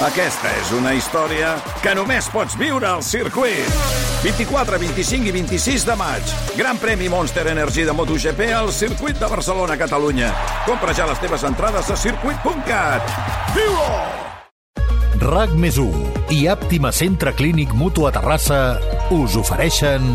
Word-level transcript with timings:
Aquesta 0.00 0.48
és 0.56 0.70
una 0.72 0.94
història 0.96 1.50
que 1.84 1.92
només 1.92 2.24
pots 2.32 2.54
viure 2.56 2.86
al 2.88 3.02
circuit. 3.04 3.68
24, 4.22 4.78
25 4.80 5.28
i 5.28 5.34
26 5.34 5.84
de 5.84 5.96
maig. 6.00 6.32
Gran 6.56 6.80
premi 6.80 7.10
Monster 7.12 7.44
Energy 7.52 7.84
de 7.84 7.92
MotoGP 7.92 8.48
al 8.56 8.72
circuit 8.72 9.20
de 9.20 9.28
Barcelona, 9.28 9.76
Catalunya. 9.76 10.32
Compra 10.64 10.96
ja 10.96 11.04
les 11.10 11.20
teves 11.20 11.44
entrades 11.44 11.92
a 11.92 12.00
circuit.cat. 12.00 13.12
Viu-ho! 13.52 13.92
RAC 15.20 15.52
més 15.60 15.76
1 15.76 16.32
i 16.32 16.46
Àptima 16.48 16.96
Centre 16.96 17.36
Clínic 17.36 17.76
Mutu 17.76 18.08
a 18.08 18.16
Terrassa 18.16 18.80
us 19.12 19.36
ofereixen 19.36 20.14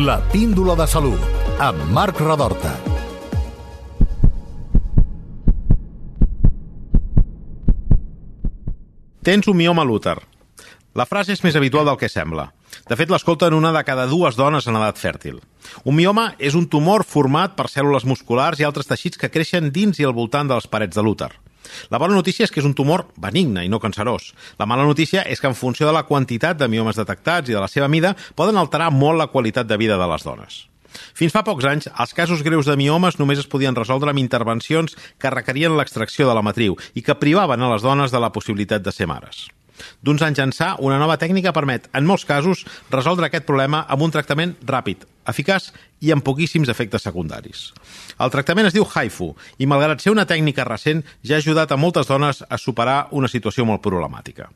la 0.00 0.22
píndola 0.32 0.72
de 0.78 0.88
salut 0.88 1.60
amb 1.60 1.84
Marc 1.92 2.24
Radorta. 2.24 2.87
Tens 9.28 9.44
un 9.46 9.58
mioma 9.58 9.84
lúter. 9.84 10.14
La 10.96 11.04
frase 11.04 11.34
és 11.36 11.42
més 11.44 11.56
habitual 11.58 11.84
del 11.84 11.98
que 12.00 12.08
sembla. 12.08 12.46
De 12.88 12.96
fet, 12.96 13.10
l'escolten 13.12 13.52
una 13.52 13.74
de 13.74 13.82
cada 13.84 14.06
dues 14.08 14.38
dones 14.40 14.64
en 14.64 14.78
edat 14.78 14.96
fèrtil. 14.96 15.34
Un 15.84 15.98
mioma 15.98 16.30
és 16.38 16.56
un 16.56 16.64
tumor 16.72 17.04
format 17.04 17.52
per 17.58 17.66
cèl·lules 17.68 18.06
musculars 18.08 18.56
i 18.56 18.64
altres 18.64 18.88
teixits 18.88 19.20
que 19.20 19.28
creixen 19.28 19.68
dins 19.74 20.00
i 20.00 20.06
al 20.08 20.16
voltant 20.16 20.48
de 20.48 20.56
les 20.56 20.70
parets 20.72 20.96
de 20.96 21.04
l'úter. 21.04 21.28
La 21.92 22.00
bona 22.00 22.16
notícia 22.16 22.48
és 22.48 22.54
que 22.54 22.62
és 22.64 22.70
un 22.70 22.72
tumor 22.72 23.04
benigne 23.20 23.66
i 23.66 23.68
no 23.68 23.82
cancerós. 23.84 24.32
La 24.56 24.64
mala 24.64 24.88
notícia 24.88 25.26
és 25.28 25.44
que 25.44 25.52
en 25.52 25.60
funció 25.60 25.84
de 25.84 25.92
la 25.92 26.06
quantitat 26.08 26.56
de 26.56 26.72
miomes 26.72 26.96
detectats 26.96 27.52
i 27.52 27.58
de 27.58 27.60
la 27.60 27.68
seva 27.68 27.92
mida 27.92 28.16
poden 28.32 28.56
alterar 28.56 28.88
molt 28.96 29.20
la 29.20 29.28
qualitat 29.28 29.68
de 29.68 29.76
vida 29.76 30.00
de 30.00 30.08
les 30.08 30.24
dones. 30.24 30.62
Fins 31.18 31.34
fa 31.34 31.44
pocs 31.46 31.68
anys, 31.68 31.90
els 31.90 32.14
casos 32.16 32.42
greus 32.46 32.68
de 32.68 32.76
miomes 32.80 33.18
només 33.20 33.42
es 33.42 33.50
podien 33.50 33.76
resoldre 33.76 34.14
amb 34.14 34.22
intervencions 34.22 34.96
que 35.18 35.32
requerien 35.34 35.76
l'extracció 35.78 36.28
de 36.28 36.34
la 36.34 36.44
matriu 36.44 36.76
i 36.94 37.04
que 37.04 37.18
privaven 37.18 37.62
a 37.62 37.72
les 37.74 37.86
dones 37.86 38.14
de 38.14 38.20
la 38.22 38.32
possibilitat 38.34 38.84
de 38.84 38.94
ser 38.94 39.08
mares. 39.10 39.46
D'uns 40.02 40.22
anys 40.26 40.40
ençà, 40.42 40.72
una 40.84 40.98
nova 40.98 41.18
tècnica 41.20 41.52
permet, 41.54 41.88
en 41.94 42.06
molts 42.06 42.26
casos, 42.28 42.64
resoldre 42.90 43.28
aquest 43.28 43.46
problema 43.48 43.84
amb 43.88 44.04
un 44.06 44.14
tractament 44.14 44.56
ràpid, 44.66 45.04
eficaç 45.30 45.70
i 46.02 46.12
amb 46.14 46.24
poquíssims 46.26 46.70
efectes 46.72 47.04
secundaris. 47.06 47.68
El 48.18 48.32
tractament 48.34 48.68
es 48.68 48.76
diu 48.76 48.86
HIFU 48.86 49.32
i, 49.58 49.66
malgrat 49.66 50.02
ser 50.02 50.14
una 50.14 50.26
tècnica 50.26 50.66
recent, 50.68 51.04
ja 51.22 51.38
ha 51.38 51.44
ajudat 51.44 51.72
a 51.72 51.80
moltes 51.80 52.10
dones 52.10 52.42
a 52.48 52.58
superar 52.58 53.04
una 53.12 53.30
situació 53.30 53.66
molt 53.68 53.84
problemàtica. 53.84 54.50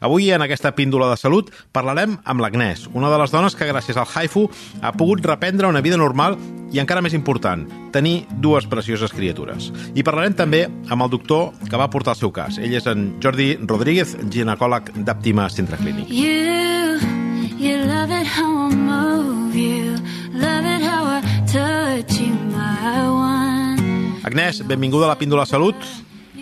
Avui, 0.00 0.30
en 0.32 0.42
aquesta 0.42 0.74
píndola 0.76 1.10
de 1.10 1.18
salut, 1.20 1.50
parlarem 1.72 2.18
amb 2.24 2.42
l'Agnès, 2.44 2.88
una 2.92 3.10
de 3.12 3.18
les 3.20 3.32
dones 3.32 3.56
que, 3.56 3.68
gràcies 3.68 3.98
al 3.98 4.08
Haifu, 4.08 4.48
ha 4.82 4.92
pogut 4.96 5.24
reprendre 5.26 5.68
una 5.70 5.82
vida 5.84 5.98
normal 6.00 6.38
i, 6.72 6.80
encara 6.80 7.02
més 7.04 7.16
important, 7.16 7.66
tenir 7.92 8.26
dues 8.40 8.66
precioses 8.70 9.12
criatures. 9.12 9.70
I 9.94 10.04
parlarem 10.06 10.36
també 10.38 10.64
amb 10.66 11.04
el 11.04 11.12
doctor 11.12 11.52
que 11.68 11.80
va 11.80 11.90
portar 11.92 12.16
el 12.16 12.22
seu 12.22 12.32
cas. 12.32 12.58
Ell 12.58 12.76
és 12.78 12.88
en 12.88 13.10
Jordi 13.22 13.54
Rodríguez, 13.60 14.16
ginecòleg 14.32 14.92
d'Àptima 15.04 15.48
Centre 15.52 15.80
Clínic. 15.80 16.08
You, 16.08 16.98
you 17.60 17.76
love 17.84 18.12
it 18.12 18.26
how 18.26 18.70
I 18.70 18.74
move 18.76 19.56
you, 19.56 19.98
love 20.32 20.64
it 20.64 20.82
how 20.86 21.04
I 21.18 21.20
touch 21.50 22.20
you, 22.20 22.32
my 22.54 23.04
one. 23.08 24.22
Agnès, 24.24 24.62
benvinguda 24.64 25.10
a 25.10 25.14
la 25.14 25.18
Píndola 25.20 25.44
Salut. 25.46 25.76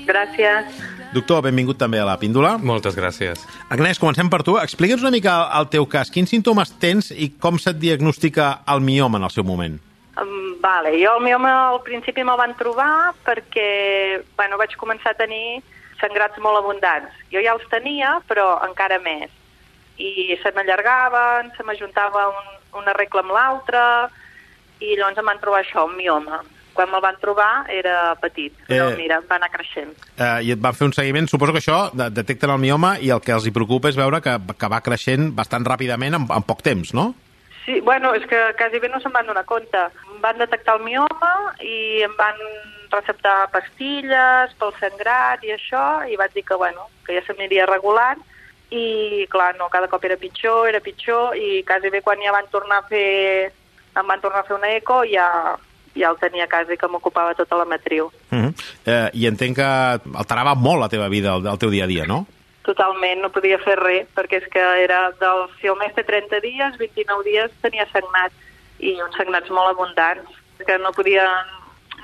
Gràcies. 0.06 1.00
Doctor, 1.11 1.41
benvingut 1.42 1.75
també 1.75 1.98
a 1.98 2.05
la 2.06 2.14
Píndola. 2.22 2.53
Moltes 2.62 2.94
gràcies. 2.94 3.41
Agnès, 3.75 3.98
comencem 3.98 4.28
per 4.30 4.44
tu. 4.47 4.55
Explica'ns 4.62 5.03
una 5.03 5.11
mica 5.11 5.33
el 5.58 5.66
teu 5.72 5.86
cas. 5.91 6.11
Quins 6.14 6.30
símptomes 6.30 6.70
tens 6.78 7.11
i 7.11 7.33
com 7.42 7.58
se't 7.58 7.80
diagnostica 7.83 8.61
el 8.70 8.84
mioma 8.86 9.19
en 9.19 9.27
el 9.27 9.33
seu 9.34 9.42
moment? 9.42 9.75
Um, 10.22 10.55
vale, 10.62 10.92
jo 11.00 11.16
el 11.19 11.25
mioma 11.25 11.50
al 11.72 11.81
principi 11.83 12.22
me'l 12.22 12.38
van 12.38 12.55
trobar 12.55 13.11
perquè 13.27 13.66
bueno, 14.38 14.61
vaig 14.61 14.77
començar 14.78 15.16
a 15.16 15.19
tenir 15.19 15.64
sangrats 15.98 16.38
molt 16.38 16.61
abundants. 16.61 17.11
Jo 17.34 17.42
ja 17.42 17.56
els 17.58 17.66
tenia, 17.75 18.20
però 18.31 18.61
encara 18.69 19.00
més. 19.03 19.34
I 19.98 20.38
se 20.38 20.55
m'allargaven, 20.55 21.50
se 21.56 21.66
m'ajuntava 21.66 22.28
un, 22.31 22.55
una 22.84 22.94
regla 22.94 23.27
amb 23.27 23.34
l'altra, 23.34 23.84
i 24.78 24.94
llavors 24.94 25.19
em 25.19 25.26
van 25.26 25.43
trobar 25.43 25.65
això, 25.65 25.88
un 25.91 25.99
mioma 25.99 26.38
quan 26.75 26.91
me'l 26.91 27.00
van 27.03 27.16
trobar 27.20 27.66
era 27.70 28.14
petit, 28.20 28.53
però 28.69 28.91
Eh. 28.92 28.97
mira, 28.97 29.20
va 29.31 29.36
anar 29.36 29.50
creixent. 29.50 29.92
Eh, 30.16 30.42
I 30.48 30.53
et 30.53 30.60
van 30.60 30.75
fer 30.75 30.86
un 30.86 30.92
seguiment. 30.92 31.26
Suposo 31.28 31.53
que 31.53 31.58
això 31.62 31.91
de- 31.92 32.10
detecten 32.10 32.50
el 32.50 32.58
mioma 32.58 32.98
i 33.00 33.10
el 33.10 33.20
que 33.20 33.32
els 33.32 33.47
hi 33.47 33.50
preocupa 33.50 33.88
és 33.88 33.97
veure 33.97 34.20
que, 34.20 34.36
que 34.58 34.69
va 34.69 34.81
creixent 34.81 35.34
bastant 35.34 35.64
ràpidament 35.64 36.14
en, 36.14 36.26
en 36.31 36.42
poc 36.42 36.62
temps, 36.62 36.94
no? 36.94 37.14
Sí, 37.66 37.81
bueno, 37.81 38.14
és 38.14 38.25
que 38.26 38.38
quasi 38.56 38.78
bé 38.81 38.88
no 38.88 38.98
se'n 39.00 39.12
van 39.12 39.26
donar 39.26 39.44
compte. 39.44 39.78
Van 40.20 40.38
detectar 40.38 40.76
el 40.78 40.82
mioma 40.84 41.54
i 41.60 42.03
em 42.03 42.14
van 42.16 42.34
receptar 42.91 43.50
pastilles 43.52 44.54
pel 44.58 44.72
sangrat 44.81 45.44
i 45.44 45.52
això, 45.54 46.02
i 46.10 46.16
vaig 46.16 46.32
dir 46.34 46.42
que, 46.44 46.54
bueno, 46.58 46.88
que 47.06 47.14
ja 47.14 47.22
s'aniria 47.26 47.66
regulant, 47.66 48.19
i, 48.70 49.26
clar, 49.31 49.54
no, 49.58 49.69
cada 49.69 49.88
cop 49.91 50.04
era 50.04 50.16
pitjor, 50.16 50.69
era 50.69 50.81
pitjor, 50.81 51.37
i 51.37 51.62
quasi 51.66 51.91
bé 51.91 52.02
quan 52.02 52.19
ja 52.22 52.32
van 52.32 52.47
tornar 52.50 52.78
a 52.84 52.88
fer, 52.88 53.52
em 53.97 54.06
van 54.06 54.20
tornar 54.22 54.41
a 54.41 54.48
fer 54.48 54.56
una 54.56 54.70
eco, 54.76 55.02
ja, 55.10 55.56
ja 55.97 56.11
el 56.11 56.19
tenia 56.19 56.47
quasi 56.49 56.77
que 56.77 56.89
m'ocupava 56.89 57.34
tota 57.34 57.56
la 57.56 57.65
matriu. 57.65 58.11
Uh 58.31 58.39
-huh. 58.39 58.55
eh, 58.87 59.11
I 59.12 59.27
entenc 59.27 59.56
que 59.56 59.71
alterava 60.15 60.55
molt 60.55 60.81
la 60.81 60.89
teva 60.89 61.09
vida, 61.09 61.34
el, 61.34 61.47
el 61.47 61.59
teu 61.59 61.71
dia 61.71 61.84
a 61.84 61.87
dia, 61.87 62.05
no? 62.06 62.27
Totalment, 62.62 63.21
no 63.23 63.31
podia 63.31 63.59
fer 63.59 63.77
res, 63.78 64.06
perquè 64.15 64.37
és 64.43 64.49
que 64.53 64.61
era 64.84 65.11
del, 65.19 65.49
si 65.61 65.67
el 65.67 65.77
mes 65.77 65.95
té 65.95 66.05
30 66.05 66.41
dies, 66.41 66.77
29 66.79 67.25
dies 67.25 67.50
tenia 67.62 67.87
sagnat, 67.93 68.33
i 68.79 69.00
uns 69.03 69.17
sagnats 69.17 69.50
molt 69.50 69.71
abundants, 69.71 70.29
que 70.67 70.79
no 70.79 70.93
podia 70.93 71.25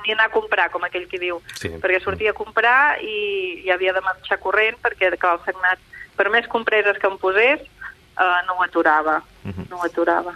ni 0.07 0.13
anar 0.13 0.27
a 0.27 0.31
comprar, 0.31 0.71
com 0.71 0.83
aquell 0.85 1.07
que 1.09 1.19
diu, 1.19 1.43
Sí. 1.55 1.69
perquè 1.69 2.01
sortia 2.03 2.31
a 2.31 2.35
comprar 2.35 2.99
i, 3.03 3.63
i 3.65 3.71
havia 3.71 3.93
de 3.93 4.01
marxar 4.01 4.39
corrent, 4.39 4.77
perquè 4.83 5.17
clar, 5.19 5.35
el 5.39 5.45
sagnat, 5.45 5.79
per 6.17 6.31
més 6.31 6.47
compreses 6.49 6.99
que 6.99 7.07
em 7.07 7.19
posés, 7.19 7.61
eh, 7.61 8.41
no 8.47 8.55
ho 8.55 8.63
aturava, 8.63 9.23
no 9.71 9.77
ho 9.77 9.85
aturava. 9.85 10.35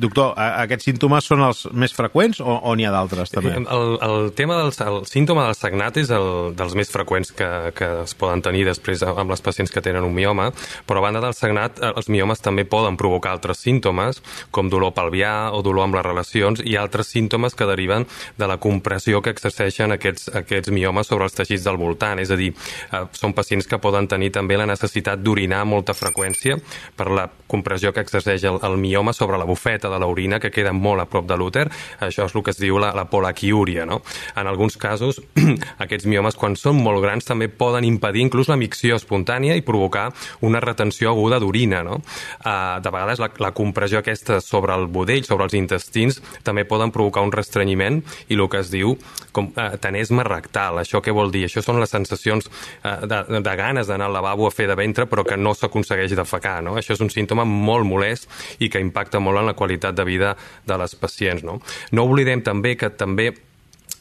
Doctor, 0.00 0.32
aquests 0.36 0.86
símptomes 0.88 1.26
són 1.28 1.42
els 1.44 1.66
més 1.76 1.92
freqüents 1.92 2.40
o, 2.40 2.48
o 2.48 2.74
n'hi 2.76 2.86
ha 2.88 2.92
d'altres, 2.94 3.32
també? 3.32 3.54
El, 3.60 3.96
el 4.02 4.30
tema 4.38 4.56
del 4.60 4.72
el 4.86 5.02
símptoma 5.06 5.44
del 5.46 5.56
sagnat 5.58 5.98
és 6.00 6.10
el 6.14 6.54
dels 6.56 6.74
més 6.78 6.90
freqüents 6.92 7.32
que, 7.36 7.48
que 7.76 7.88
es 8.02 8.14
poden 8.18 8.42
tenir 8.44 8.64
després 8.68 9.02
amb 9.04 9.32
les 9.32 9.42
pacients 9.44 9.72
que 9.72 9.82
tenen 9.84 10.06
un 10.06 10.14
mioma, 10.14 10.50
però 10.88 11.02
a 11.02 11.06
banda 11.06 11.22
del 11.24 11.36
sagnat, 11.36 11.80
eh, 11.82 11.92
els 11.92 12.08
miomes 12.12 12.40
també 12.44 12.64
poden 12.64 12.96
provocar 13.00 13.34
altres 13.36 13.60
símptomes, 13.62 14.22
com 14.50 14.70
dolor 14.72 14.94
pelvià 14.96 15.50
o 15.52 15.62
dolor 15.64 15.88
amb 15.88 15.98
les 15.98 16.06
relacions, 16.06 16.62
i 16.64 16.76
altres 16.80 17.12
símptomes 17.12 17.56
que 17.58 17.68
deriven 17.68 18.06
de 18.38 18.48
la 18.48 18.58
compressió 18.62 19.22
que 19.22 19.32
exerceixen 19.34 19.92
aquests, 19.96 20.30
aquests 20.42 20.72
miomes 20.72 21.10
sobre 21.10 21.28
els 21.28 21.36
teixits 21.36 21.66
del 21.66 21.80
voltant. 21.80 22.20
És 22.22 22.30
a 22.30 22.38
dir, 22.38 22.52
eh, 22.92 23.04
són 23.18 23.34
pacients 23.36 23.68
que 23.68 23.80
poden 23.82 24.08
tenir 24.08 24.32
també 24.32 24.56
la 24.56 24.68
necessitat 24.70 25.22
d'orinar 25.22 25.64
molta 25.68 25.96
freqüència 25.96 26.58
per 26.96 27.10
la 27.10 27.28
compressió 27.46 27.92
que 27.92 28.00
exerceix 28.00 28.44
el, 28.48 28.58
el 28.62 28.78
mioma 28.80 29.12
sobre 29.12 29.38
la 29.38 29.44
bufeta 29.48 29.81
de 29.90 29.98
l'orina, 30.02 30.38
que 30.40 30.50
queda 30.52 30.72
molt 30.76 31.02
a 31.02 31.06
prop 31.10 31.26
de 31.28 31.36
l'úter. 31.38 31.66
Això 32.00 32.26
és 32.26 32.34
el 32.34 32.44
que 32.44 32.52
es 32.54 32.60
diu 32.60 32.78
la, 32.82 32.92
la 32.96 33.06
polaquiúria. 33.10 33.86
No? 33.88 34.02
En 34.36 34.50
alguns 34.50 34.76
casos, 34.80 35.20
aquests 35.84 36.06
miomes, 36.10 36.36
quan 36.38 36.56
són 36.58 36.80
molt 36.82 37.02
grans, 37.02 37.26
també 37.28 37.48
poden 37.48 37.86
impedir 37.88 38.24
inclús 38.26 38.50
la 38.50 38.58
micció 38.60 38.96
espontània 38.98 39.56
i 39.58 39.64
provocar 39.66 40.10
una 40.46 40.60
retenció 40.62 41.10
aguda 41.12 41.40
d'orina. 41.42 41.82
No? 41.86 42.00
Uh, 42.44 42.78
de 42.82 42.92
vegades, 42.92 43.22
la, 43.22 43.30
la 43.42 43.52
compressió 43.56 44.02
aquesta 44.02 44.40
sobre 44.44 44.76
el 44.76 44.88
budell, 44.92 45.24
sobre 45.26 45.48
els 45.48 45.56
intestins, 45.58 46.20
també 46.44 46.66
poden 46.68 46.92
provocar 46.94 47.24
un 47.24 47.32
restrenyiment 47.34 48.02
i 48.28 48.38
el 48.38 48.48
que 48.50 48.62
es 48.62 48.72
diu 48.72 48.96
com, 49.32 49.50
uh, 49.56 49.76
tenesme 49.82 50.24
rectal. 50.26 50.80
Això 50.82 51.02
què 51.04 51.14
vol 51.14 51.32
dir? 51.34 51.46
Això 51.48 51.62
són 51.64 51.80
les 51.82 51.92
sensacions 51.92 52.48
uh, 52.48 53.02
de, 53.08 53.22
de 53.42 53.56
ganes 53.58 53.90
d'anar 53.90 54.10
al 54.10 54.16
lavabo 54.18 54.48
a 54.48 54.54
fer 54.54 54.68
de 54.70 54.78
ventre, 54.78 55.06
però 55.10 55.24
que 55.26 55.38
no 55.38 55.54
s'aconsegueix 55.56 56.16
defecar. 56.16 56.60
No? 56.64 56.76
Això 56.80 56.96
és 56.96 57.04
un 57.04 57.10
símptoma 57.12 57.46
molt 57.48 57.88
molest 57.88 58.28
i 58.62 58.70
que 58.72 58.82
impacta 58.82 59.20
molt 59.22 59.40
en 59.40 59.50
la 59.50 59.56
qualitat 59.58 59.71
de 59.78 60.04
vida 60.04 60.36
de 60.66 60.78
les 60.78 60.94
pacients. 60.94 61.44
No, 61.44 61.60
no 61.92 62.04
oblidem 62.04 62.42
també 62.42 62.76
que 62.76 62.90
també 62.90 63.32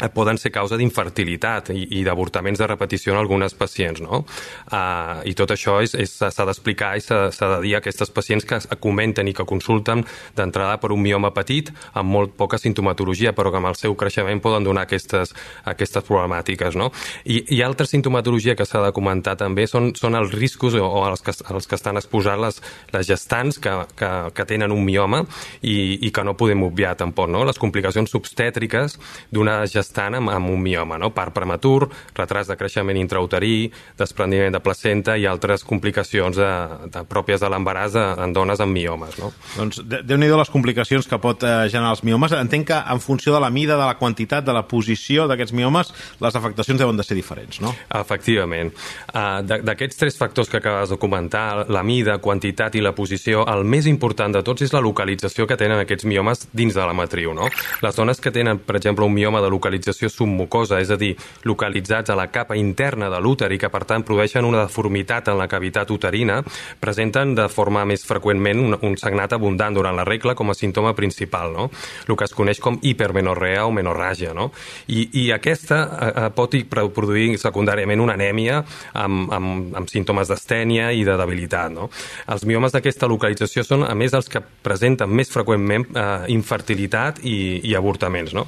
poden 0.09 0.37
ser 0.41 0.51
causa 0.51 0.77
d'infertilitat 0.79 1.69
i, 1.75 1.83
i 1.99 2.03
d'avortaments 2.05 2.59
de 2.59 2.67
repetició 2.67 3.13
en 3.13 3.19
algunes 3.19 3.53
pacients, 3.53 4.01
no? 4.01 4.23
Uh, 4.71 5.21
I 5.27 5.33
tot 5.37 5.53
això 5.53 5.77
s'ha 5.85 6.45
d'explicar 6.47 6.95
i 6.97 7.03
s'ha 7.05 7.29
de 7.29 7.59
dir 7.61 7.75
a 7.75 7.81
aquestes 7.81 8.09
pacients 8.09 8.47
que 8.47 8.59
comenten 8.81 9.29
i 9.29 9.35
que 9.37 9.45
consulten 9.45 10.03
d'entrada 10.37 10.79
per 10.81 10.91
un 10.95 11.01
mioma 11.03 11.31
petit 11.35 11.69
amb 11.93 12.09
molt 12.09 12.33
poca 12.39 12.57
sintomatologia, 12.57 13.35
però 13.37 13.51
que 13.51 13.61
amb 13.61 13.69
el 13.69 13.77
seu 13.77 13.95
creixement 13.95 14.41
poden 14.41 14.65
donar 14.65 14.87
aquestes, 14.87 15.35
aquestes 15.69 16.07
problemàtiques, 16.07 16.77
no? 16.79 16.89
I, 17.25 17.43
i 17.53 17.61
altra 17.61 17.85
sintomatologia 17.85 18.55
que 18.57 18.65
s'ha 18.65 18.81
de 18.85 18.93
comentar 18.95 19.37
també 19.37 19.67
són, 19.69 19.91
són 19.99 20.17
els 20.17 20.33
riscos 20.33 20.75
o, 20.79 20.85
o 20.85 21.05
els, 21.09 21.21
que, 21.21 21.35
els 21.53 21.69
que 21.69 21.77
estan 21.77 22.01
exposant 22.01 22.41
les, 22.41 22.61
les 22.95 23.07
gestants 23.07 23.61
que, 23.61 23.75
que, 23.99 24.11
que 24.33 24.47
tenen 24.49 24.73
un 24.73 24.83
mioma 24.85 25.23
i, 25.61 25.99
i 26.07 26.11
que 26.11 26.25
no 26.25 26.37
podem 26.39 26.65
obviar 26.65 26.95
tampoc, 26.97 27.29
no? 27.29 27.45
Les 27.45 27.59
complicacions 27.61 28.15
obstètriques 28.17 28.97
d'una 29.31 29.61
gestant 29.69 29.90
estan 29.91 30.15
amb, 30.17 30.31
amb 30.31 30.49
un 30.49 30.63
mioma, 30.63 30.97
no? 31.01 31.11
part 31.13 31.35
prematur, 31.35 31.89
retras 32.15 32.47
de 32.49 32.57
creixement 32.57 32.97
intrauterí, 32.97 33.69
desprendiment 33.99 34.55
de 34.55 34.63
placenta 34.63 35.17
i 35.19 35.27
altres 35.29 35.65
complicacions 35.67 36.39
de, 36.39 36.51
de, 36.93 37.03
pròpies 37.11 37.43
de 37.43 37.51
l'embaràs 37.51 37.97
en 37.99 38.33
dones 38.35 38.63
amb 38.63 38.73
miomes. 38.75 39.19
No? 39.19 39.31
Doncs 39.57 39.83
Déu-n'hi-do 39.91 40.37
les 40.39 40.51
complicacions 40.51 41.07
que 41.07 41.19
pot 41.21 41.43
eh, 41.43 41.67
generar 41.71 41.95
els 41.95 42.03
miomes. 42.07 42.33
Entenc 42.37 42.69
que 42.71 42.79
en 42.93 43.01
funció 43.03 43.35
de 43.35 43.41
la 43.43 43.51
mida, 43.53 43.75
de 43.75 43.83
la 43.83 43.97
quantitat, 43.99 44.45
de 44.47 44.55
la 44.55 44.63
posició 44.69 45.27
d'aquests 45.29 45.55
miomes, 45.57 45.91
les 46.23 46.37
afectacions 46.37 46.79
deuen 46.79 46.97
de 46.97 47.05
ser 47.05 47.17
diferents, 47.17 47.59
no? 47.63 47.73
Efectivament. 48.01 48.71
Uh, 49.11 49.41
D'aquests 49.41 49.99
tres 49.99 50.17
factors 50.17 50.49
que 50.49 50.61
acabes 50.61 50.93
de 50.93 50.97
comentar, 51.01 51.65
la 51.69 51.83
mida, 51.83 52.17
quantitat 52.23 52.77
i 52.77 52.83
la 52.83 52.93
posició, 52.95 53.43
el 53.51 53.65
més 53.67 53.89
important 53.89 54.33
de 54.33 54.43
tots 54.45 54.63
és 54.65 54.73
la 54.73 54.81
localització 54.83 55.47
que 55.49 55.57
tenen 55.59 55.81
aquests 55.81 56.07
miomes 56.07 56.47
dins 56.55 56.77
de 56.77 56.85
la 56.87 56.95
matriu. 56.97 57.33
No? 57.37 57.49
Les 57.83 57.97
dones 57.97 58.21
que 58.21 58.33
tenen, 58.33 58.61
per 58.63 58.77
exemple, 58.79 59.05
un 59.05 59.15
mioma 59.15 59.41
de 59.43 59.49
localització 59.51 59.70
submucosa, 60.11 60.81
és 60.81 60.91
a 60.91 60.97
dir, 60.99 61.15
localitzats 61.47 62.11
a 62.11 62.17
la 62.17 62.27
capa 62.31 62.57
interna 62.59 63.09
de 63.09 63.19
l'úter 63.21 63.51
i 63.53 63.59
que, 63.61 63.69
per 63.71 63.83
tant, 63.85 64.03
produeixen 64.03 64.45
una 64.45 64.65
deformitat 64.65 65.31
en 65.31 65.39
la 65.39 65.47
cavitat 65.47 65.91
uterina, 65.91 66.41
presenten 66.79 67.35
de 67.35 67.47
forma 67.49 67.85
més 67.85 68.05
freqüentment 68.07 68.59
un, 68.59 68.77
un 68.81 68.97
sagnat 68.97 69.33
abundant 69.37 69.75
durant 69.75 69.95
la 69.95 70.05
regla 70.07 70.35
com 70.35 70.51
a 70.51 70.57
símptoma 70.57 70.93
principal, 70.97 71.53
no? 71.55 71.69
el 72.07 72.17
que 72.17 72.27
es 72.27 72.35
coneix 72.35 72.59
com 72.63 72.79
hipermenorrea 72.81 73.65
o 73.65 73.73
menorràgia. 73.75 74.35
No? 74.37 74.51
I, 74.87 75.07
I 75.23 75.25
aquesta 75.35 75.81
eh, 75.87 76.11
eh, 76.25 76.29
pot 76.35 76.55
produir 76.95 77.37
secundàriament 77.41 78.01
una 78.03 78.15
anèmia 78.19 78.61
amb, 78.93 79.31
amb, 79.31 79.75
amb 79.77 79.91
símptomes 79.91 80.31
d'estènia 80.31 80.91
i 80.95 81.05
de 81.07 81.15
debilitat. 81.19 81.71
No? 81.73 81.89
Els 82.31 82.45
miomes 82.49 82.75
d'aquesta 82.75 83.09
localització 83.11 83.65
són, 83.67 83.85
a 83.87 83.95
més, 83.97 84.15
els 84.17 84.29
que 84.31 84.43
presenten 84.63 85.11
més 85.11 85.31
freqüentment 85.33 85.87
eh, 85.91 86.09
infertilitat 86.35 87.23
i, 87.23 87.61
i 87.67 87.77
avortaments. 87.77 88.35
No? 88.37 88.47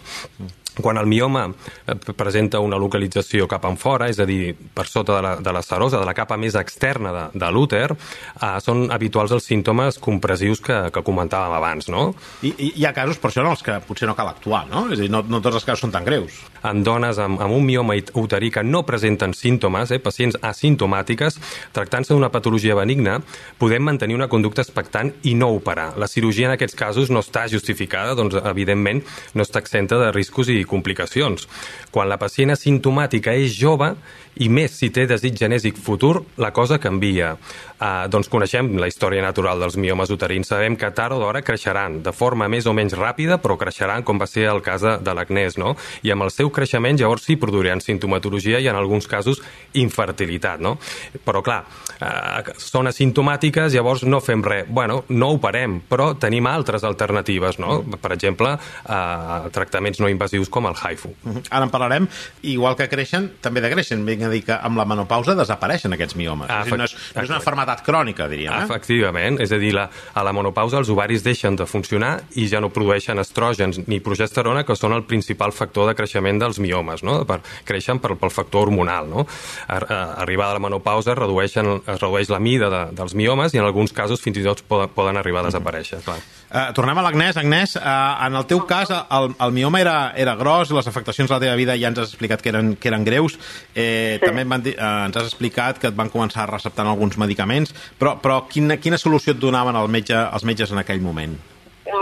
Quan 0.81 0.97
el 0.97 1.05
mioma 1.05 1.47
eh, 1.49 1.95
presenta 2.17 2.61
una 2.63 2.79
localització 2.81 3.47
cap 3.49 3.65
en 3.69 3.77
fora, 3.77 4.09
és 4.09 4.19
a 4.19 4.25
dir, 4.29 4.53
per 4.53 4.87
sota 4.89 5.17
de 5.17 5.21
la, 5.25 5.33
de 5.43 5.53
la 5.53 5.61
serosa, 5.61 5.99
de 6.01 6.07
la 6.07 6.15
capa 6.17 6.37
més 6.39 6.57
externa 6.59 7.13
de, 7.13 7.25
de 7.39 7.51
l'úter, 7.53 7.89
eh, 7.93 8.55
són 8.63 8.87
habituals 8.93 9.35
els 9.35 9.45
símptomes 9.49 9.99
compressius 10.01 10.63
que, 10.63 10.79
que 10.93 11.05
comentàvem 11.05 11.57
abans, 11.59 11.91
no? 11.93 12.09
I, 12.41 12.53
i 12.57 12.71
hi 12.81 12.87
ha 12.87 12.93
casos, 12.95 13.21
per 13.21 13.29
això, 13.29 13.43
en 13.45 13.51
els 13.53 13.63
que 13.65 13.77
potser 13.85 14.09
no 14.09 14.17
cal 14.17 14.31
actuar, 14.33 14.65
no? 14.71 14.87
És 14.89 14.97
a 14.97 15.03
dir, 15.05 15.11
no, 15.13 15.23
no 15.27 15.41
tots 15.43 15.61
els 15.61 15.67
casos 15.67 15.85
són 15.85 15.93
tan 15.93 16.07
greus. 16.07 16.41
en 16.63 16.83
dones 16.83 17.19
amb, 17.19 17.41
amb 17.43 17.53
un 17.53 17.65
mioma 17.65 17.95
uterí 18.19 18.49
que 18.51 18.63
no 18.63 18.83
presenten 18.87 19.33
símptomes, 19.35 19.91
eh, 19.91 19.99
pacients 19.99 20.37
asimptomàtiques, 20.41 21.37
tractant-se 21.75 22.13
d'una 22.13 22.31
patologia 22.31 22.75
benigna, 22.75 23.19
podem 23.59 23.83
mantenir 23.83 24.15
una 24.15 24.29
conducta 24.31 24.63
expectant 24.63 25.11
i 25.23 25.35
no 25.35 25.51
operar. 25.53 25.93
La 25.99 26.07
cirurgia 26.07 26.47
en 26.47 26.55
aquests 26.55 26.77
casos 26.79 27.11
no 27.11 27.19
està 27.19 27.45
justificada, 27.51 28.15
doncs 28.15 28.39
evidentment 28.39 29.03
no 29.33 29.43
està 29.43 29.59
exenta 29.59 29.99
de 29.99 30.11
riscos 30.15 30.49
i 30.49 30.62
complicacions. 30.69 31.47
Quan 31.93 32.09
la 32.09 32.19
pacient 32.21 32.53
asimptomàtica 32.53 33.35
és 33.37 33.55
jove, 33.57 33.93
i 34.41 34.49
més 34.49 34.73
si 34.79 34.89
té 34.89 35.05
desig 35.09 35.37
genèsic 35.37 35.77
futur, 35.77 36.23
la 36.41 36.49
cosa 36.55 36.79
canvia. 36.81 37.35
Uh, 37.83 38.05
doncs 38.07 38.29
coneixem 38.31 38.69
la 38.79 38.87
història 38.87 39.19
natural 39.25 39.59
dels 39.59 39.75
miomes 39.75 40.11
uterins. 40.13 40.47
Sabem 40.47 40.77
que 40.79 40.87
tard 40.95 41.17
o 41.17 41.19
d'hora 41.19 41.41
creixeran, 41.43 41.97
de 42.05 42.13
forma 42.15 42.47
més 42.47 42.63
o 42.69 42.71
menys 42.71 42.93
ràpida, 42.95 43.35
però 43.43 43.57
creixeran 43.59 44.05
com 44.07 44.21
va 44.21 44.27
ser 44.29 44.45
el 44.47 44.61
cas 44.63 44.85
de, 45.03 45.15
l'acnès, 45.17 45.57
no? 45.59 45.73
I 46.07 46.13
amb 46.13 46.23
el 46.23 46.31
seu 46.31 46.51
creixement 46.53 46.95
llavors 47.01 47.25
sí 47.27 47.35
produiran 47.35 47.83
sintomatologia 47.83 48.61
i 48.63 48.69
en 48.71 48.79
alguns 48.79 49.09
casos 49.11 49.41
infertilitat, 49.75 50.63
no? 50.63 50.77
Però 51.25 51.41
clar, 51.43 51.59
uh, 51.97 52.53
són 52.55 52.87
asimptomàtiques, 52.87 53.75
llavors 53.75 54.05
no 54.07 54.21
fem 54.23 54.45
res. 54.47 54.69
Bueno, 54.71 55.01
no 55.11 55.33
operem, 55.35 55.81
però 55.89 56.13
tenim 56.15 56.47
altres 56.47 56.87
alternatives, 56.87 57.59
no? 57.59 57.81
Per 57.99 58.13
exemple, 58.15 58.53
uh, 58.55 59.51
tractaments 59.51 59.99
no 59.99 60.07
invasius 60.13 60.47
com 60.47 60.71
el 60.71 60.79
HIFU. 60.79 61.13
Mhm. 61.25 61.45
Ara 61.49 61.67
en 61.67 61.75
parlarem. 61.75 62.07
Igual 62.43 62.79
que 62.79 62.87
creixen, 62.87 63.33
també 63.43 63.59
degreixen. 63.59 64.07
Vinc 64.07 64.23
a 64.23 64.31
dir 64.31 64.43
que 64.47 64.55
amb 64.55 64.79
la 64.79 64.87
menopausa 64.87 65.35
desapareixen 65.35 65.99
aquests 65.99 66.15
miomes. 66.15 66.47
Ah, 66.49 66.63
és, 66.63 66.71
dir, 66.71 66.79
no, 66.79 66.87
és, 66.87 66.95
no 67.15 67.27
és 67.27 67.35
una 67.35 67.43
malaltat 67.73 67.85
crònica, 67.85 68.27
diríem. 68.29 68.53
Eh? 68.53 68.65
Efectivament, 68.65 69.39
és 69.41 69.51
a 69.51 69.57
dir, 69.57 69.73
la, 69.73 69.87
a 70.13 70.23
la 70.23 70.33
menopausa 70.33 70.79
els 70.79 70.89
ovaris 70.89 71.23
deixen 71.23 71.55
de 71.55 71.65
funcionar 71.65 72.21
i 72.35 72.47
ja 72.47 72.61
no 72.61 72.69
produeixen 72.69 73.19
estrògens 73.19 73.87
ni 73.87 73.99
progesterona, 73.99 74.63
que 74.63 74.75
són 74.75 74.93
el 74.93 75.03
principal 75.03 75.51
factor 75.51 75.89
de 75.89 75.95
creixement 75.95 76.39
dels 76.39 76.59
miomes, 76.59 77.03
no? 77.03 77.23
Per, 77.25 77.41
creixen 77.65 77.99
per, 77.99 78.15
pel 78.17 78.31
factor 78.31 78.67
hormonal, 78.67 79.09
no? 79.09 79.25
A, 79.67 79.77
a, 79.77 79.99
arribada 80.23 80.53
a 80.53 80.59
la 80.59 80.63
menopausa 80.67 81.13
es, 81.13 81.17
redueixen, 81.17 81.81
es 81.87 81.99
redueix 81.99 82.29
la 82.29 82.39
mida 82.39 82.69
de, 82.69 82.85
dels 82.95 83.15
miomes 83.15 83.53
i 83.53 83.61
en 83.61 83.65
alguns 83.65 83.93
casos 83.93 84.21
fins 84.21 84.37
i 84.37 84.45
tot 84.45 84.63
poden, 84.67 84.91
poden 84.93 85.17
arribar 85.17 85.43
a 85.43 85.49
desaparèixer, 85.49 86.03
clar. 86.05 86.21
Uh, 86.53 86.69
tornem 86.77 86.99
a 86.99 87.01
l'Agnès. 87.01 87.37
Agnès, 87.41 87.71
uh, 87.79 87.81
en 88.27 88.35
el 88.37 88.43
teu 88.45 88.59
cas, 88.69 88.91
el, 88.93 89.31
el 89.41 89.53
mioma 89.55 89.79
era, 89.81 89.95
era 90.13 90.35
gros, 90.37 90.69
les 90.69 90.85
afectacions 90.85 91.31
a 91.31 91.39
la 91.39 91.41
teva 91.41 91.55
vida 91.57 91.73
ja 91.81 91.89
ens 91.89 92.03
has 92.03 92.11
explicat 92.11 92.43
que 92.45 92.51
eren, 92.51 92.75
que 92.77 92.91
eren 92.91 93.01
greus. 93.07 93.39
Eh, 93.73 94.19
sí. 94.19 94.21
També 94.21 94.43
van 94.45 94.61
dir, 94.61 94.75
uh, 94.77 95.07
ens 95.07 95.17
has 95.17 95.31
explicat 95.31 95.79
que 95.81 95.89
et 95.89 95.97
van 95.97 96.11
començar 96.13 96.45
receptant 96.51 96.91
alguns 96.91 97.17
medicaments, 97.17 97.62
però, 97.99 98.17
però 98.19 98.41
quina, 98.49 98.77
quina 98.81 98.99
solució 98.99 99.33
et 99.33 99.39
donaven 99.39 99.77
el 99.79 99.87
metge, 99.87 100.17
els 100.17 100.43
metges 100.43 100.71
en 100.73 100.81
aquell 100.81 101.01
moment? 101.01 101.37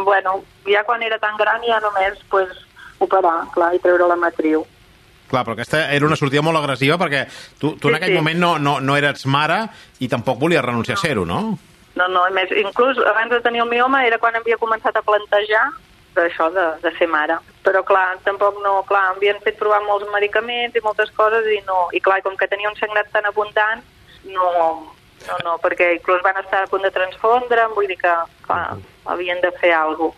Bueno, 0.06 0.40
ja 0.66 0.84
quan 0.88 1.04
era 1.04 1.18
tan 1.20 1.38
gran 1.38 1.62
ja 1.68 1.80
només 1.84 2.20
pues, 2.30 2.50
operar, 3.00 3.48
clar, 3.54 3.74
i 3.76 3.82
treure 3.84 4.08
la 4.08 4.16
matriu. 4.16 4.64
Clar, 5.32 5.46
però 5.46 5.56
aquesta 5.56 5.86
era 5.96 6.06
una 6.06 6.18
sortida 6.20 6.44
molt 6.44 6.60
agressiva 6.60 6.98
perquè 7.00 7.26
tu, 7.60 7.76
tu 7.80 7.88
en 7.88 7.96
Sí, 7.96 7.98
aquell 8.02 8.16
sí. 8.16 8.18
moment 8.20 8.40
no, 8.40 8.56
no, 8.60 8.80
no 8.84 8.98
eres 9.00 9.26
mare 9.26 9.62
i 10.00 10.10
tampoc 10.12 10.40
volies 10.42 10.64
renunciar 10.66 10.98
a 10.98 11.02
ser-ho, 11.02 11.24
no? 11.26 11.58
No, 11.96 12.08
no, 12.08 12.24
a 12.24 12.32
més, 12.32 12.52
inclús 12.56 13.00
abans 13.04 13.32
de 13.32 13.40
tenir 13.44 13.62
el 13.64 13.70
mioma 13.70 14.06
era 14.08 14.20
quan 14.20 14.36
havia 14.36 14.58
començat 14.60 14.96
a 14.96 15.04
plantejar 15.04 15.64
d'això 16.16 16.50
de, 16.52 16.66
de 16.84 16.92
ser 16.98 17.08
mare. 17.08 17.38
Però 17.64 17.84
clar, 17.88 18.18
tampoc 18.26 18.60
no, 18.64 18.82
clar, 18.88 19.14
havien 19.16 19.40
fet 19.44 19.58
provar 19.60 19.82
molts 19.88 20.08
medicaments 20.12 20.76
i 20.76 20.84
moltes 20.84 21.12
coses 21.16 21.48
i 21.48 21.62
no, 21.68 21.88
i 21.96 22.00
clar, 22.04 22.22
com 22.26 22.36
que 22.40 22.50
tenia 22.52 22.72
un 22.72 22.76
sagnat 22.80 23.12
tan 23.16 23.28
abundant, 23.30 23.84
no, 24.28 24.48
no, 25.28 25.38
no, 25.46 25.58
perquè 25.62 25.92
inclús 25.98 26.24
van 26.26 26.40
estar 26.42 26.64
a 26.64 26.72
punt 26.72 26.86
de 26.86 26.92
transfondre'm, 26.96 27.76
vull 27.78 27.90
dir 27.92 28.00
que, 28.02 28.16
clar, 28.48 28.78
havien 29.14 29.42
de 29.44 29.54
fer 29.62 29.74
alguna 29.78 30.10
cosa. 30.10 30.18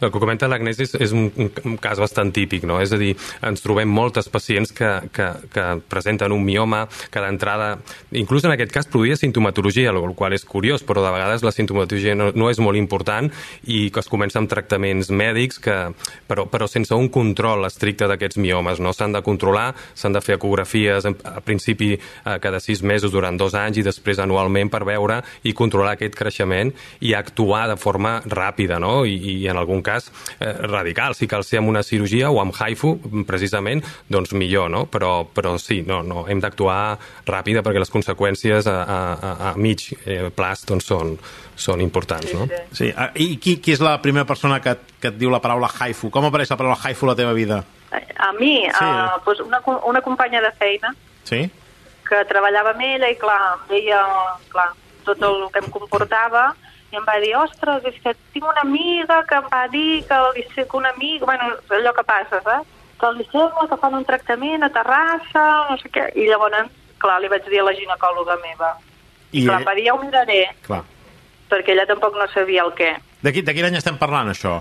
El 0.00 0.10
que 0.10 0.22
comenta 0.22 0.48
l'Agnès 0.50 0.80
és, 0.84 0.94
és 1.00 1.14
un, 1.16 1.28
un, 1.36 1.76
cas 1.82 2.00
bastant 2.00 2.32
típic, 2.34 2.66
no? 2.68 2.80
És 2.82 2.92
a 2.94 2.98
dir, 3.00 3.14
ens 3.44 3.64
trobem 3.64 3.90
moltes 3.90 4.28
pacients 4.32 4.72
que, 4.74 4.90
que, 5.14 5.28
que 5.54 5.66
presenten 5.90 6.32
un 6.34 6.44
mioma 6.44 6.84
que 7.10 7.22
d'entrada, 7.22 7.74
inclús 8.16 8.46
en 8.46 8.54
aquest 8.54 8.72
cas, 8.74 8.88
produïa 8.90 9.18
sintomatologia, 9.18 9.92
el 9.92 10.14
qual 10.16 10.36
és 10.36 10.44
curiós, 10.48 10.84
però 10.86 11.02
de 11.04 11.12
vegades 11.14 11.44
la 11.44 11.52
sintomatologia 11.54 12.14
no, 12.18 12.30
no 12.34 12.50
és 12.50 12.60
molt 12.62 12.78
important 12.78 13.30
i 13.70 13.88
que 13.94 14.02
es 14.02 14.10
comença 14.10 14.40
amb 14.40 14.50
tractaments 14.50 15.10
mèdics, 15.14 15.60
que, 15.62 15.76
però, 16.28 16.46
però 16.50 16.68
sense 16.70 16.94
un 16.94 17.10
control 17.12 17.66
estricte 17.68 18.08
d'aquests 18.10 18.38
miomes. 18.42 18.82
No 18.82 18.92
s'han 18.94 19.14
de 19.16 19.22
controlar, 19.26 19.72
s'han 19.94 20.16
de 20.16 20.22
fer 20.24 20.38
ecografies 20.38 21.06
a 21.06 21.40
principi 21.44 21.94
eh, 21.94 22.38
cada 22.42 22.60
sis 22.62 22.82
mesos 22.82 23.12
durant 23.14 23.38
dos 23.40 23.56
anys 23.58 23.80
i 23.80 23.86
després 23.86 24.20
anualment 24.22 24.70
per 24.72 24.84
veure 24.86 25.20
i 25.44 25.54
controlar 25.56 25.94
aquest 25.94 26.16
creixement 26.18 26.72
i 27.04 27.14
actuar 27.14 27.66
de 27.70 27.78
forma 27.80 28.18
ràpida, 28.24 28.78
no? 28.82 29.04
I, 29.04 29.16
i 29.34 29.48
en 29.50 29.58
algun 29.64 29.82
cas 29.84 30.10
eh, 30.38 30.52
radical. 30.68 31.16
Si 31.18 31.28
cal 31.30 31.44
ser 31.44 31.60
amb 31.62 31.72
una 31.72 31.82
cirurgia 31.82 32.30
o 32.30 32.40
amb 32.42 32.54
HIFU, 32.54 33.24
precisament, 33.28 33.82
doncs 34.12 34.34
millor, 34.36 34.70
no? 34.70 34.84
Però, 34.92 35.24
però 35.26 35.56
sí, 35.58 35.80
no, 35.86 36.02
no, 36.06 36.26
hem 36.30 36.40
d'actuar 36.44 36.98
ràpida 37.26 37.64
perquè 37.64 37.82
les 37.82 37.92
conseqüències 37.92 38.68
a, 38.70 38.76
a, 38.84 38.98
a, 39.50 39.52
mig 39.56 39.88
eh, 40.04 40.28
plaç 40.34 40.64
doncs 40.68 40.88
són, 40.92 41.16
són 41.56 41.82
importants, 41.84 42.32
no? 42.36 42.46
Sí. 42.74 42.92
ah, 42.96 43.10
I 43.14 43.36
qui, 43.42 43.58
qui 43.62 43.74
és 43.74 43.82
la 43.84 43.96
primera 44.04 44.26
persona 44.28 44.60
que, 44.62 44.76
que 45.00 45.10
et 45.12 45.18
diu 45.20 45.32
la 45.32 45.40
paraula 45.44 45.70
haifu? 45.80 46.10
Com 46.14 46.28
apareix 46.28 46.50
la 46.52 46.58
paraula 46.60 46.78
haifu 46.82 47.06
a 47.08 47.12
la 47.12 47.18
teva 47.18 47.34
vida? 47.36 47.62
A 47.94 48.32
mi, 48.38 48.64
Sí. 48.66 48.84
uh, 48.84 49.20
pues 49.24 49.40
una, 49.40 49.60
una 49.86 50.00
companya 50.02 50.40
de 50.40 50.50
feina 50.58 50.94
Sí? 51.24 51.44
que 52.04 52.24
treballava 52.28 52.74
amb 52.74 52.82
ella 52.84 53.08
i, 53.08 53.16
clar, 53.16 53.38
em 53.54 53.68
deia 53.70 54.00
clar, 54.52 54.66
tot 55.06 55.22
el 55.24 55.46
que 55.52 55.62
em 55.62 55.70
comportava 55.72 56.50
i 56.94 56.98
em 57.00 57.04
va 57.08 57.16
dir, 57.20 57.32
ostres, 57.36 57.84
és 57.90 57.96
que 58.04 58.12
tinc 58.32 58.46
una 58.46 58.62
amiga 58.62 59.20
que 59.28 59.34
em 59.40 59.48
va 59.52 59.64
dir 59.72 60.04
que, 60.08 60.18
li, 60.36 60.46
sé 60.54 60.64
que 60.70 60.76
una 60.78 60.92
amiga, 60.94 61.26
bueno, 61.26 61.50
allò 61.74 61.92
que 61.96 62.04
passa, 62.06 62.40
saps? 62.46 62.70
Que 63.00 63.10
li 63.18 63.26
sembla 63.32 63.66
que 63.68 63.76
fan 63.82 63.94
un 63.98 64.04
tractament 64.06 64.62
a 64.62 64.70
Terrassa, 64.72 65.44
no 65.70 65.76
sé 65.82 65.90
què. 65.92 66.06
I 66.14 66.28
llavors, 66.30 66.70
clar, 67.02 67.18
li 67.20 67.28
vaig 67.32 67.48
dir 67.50 67.60
a 67.60 67.66
la 67.66 67.74
ginecòloga 67.76 68.36
meva. 68.44 68.70
I, 69.32 69.42
I 69.42 69.46
clar, 69.48 69.56
ell- 69.58 69.64
em 69.64 69.66
va 69.68 69.74
dir, 69.74 69.86
ja 69.88 69.94
ho 69.96 70.00
miraré, 70.04 70.38
Clar. 70.62 70.82
perquè 71.50 71.74
ella 71.74 71.86
tampoc 71.90 72.14
no 72.16 72.28
sabia 72.32 72.62
el 72.62 72.70
què. 72.78 72.92
De, 73.24 73.32
qui, 73.34 73.42
de 73.42 73.54
quin 73.56 73.66
any 73.66 73.76
estem 73.80 73.98
parlant, 73.98 74.30
això? 74.30 74.60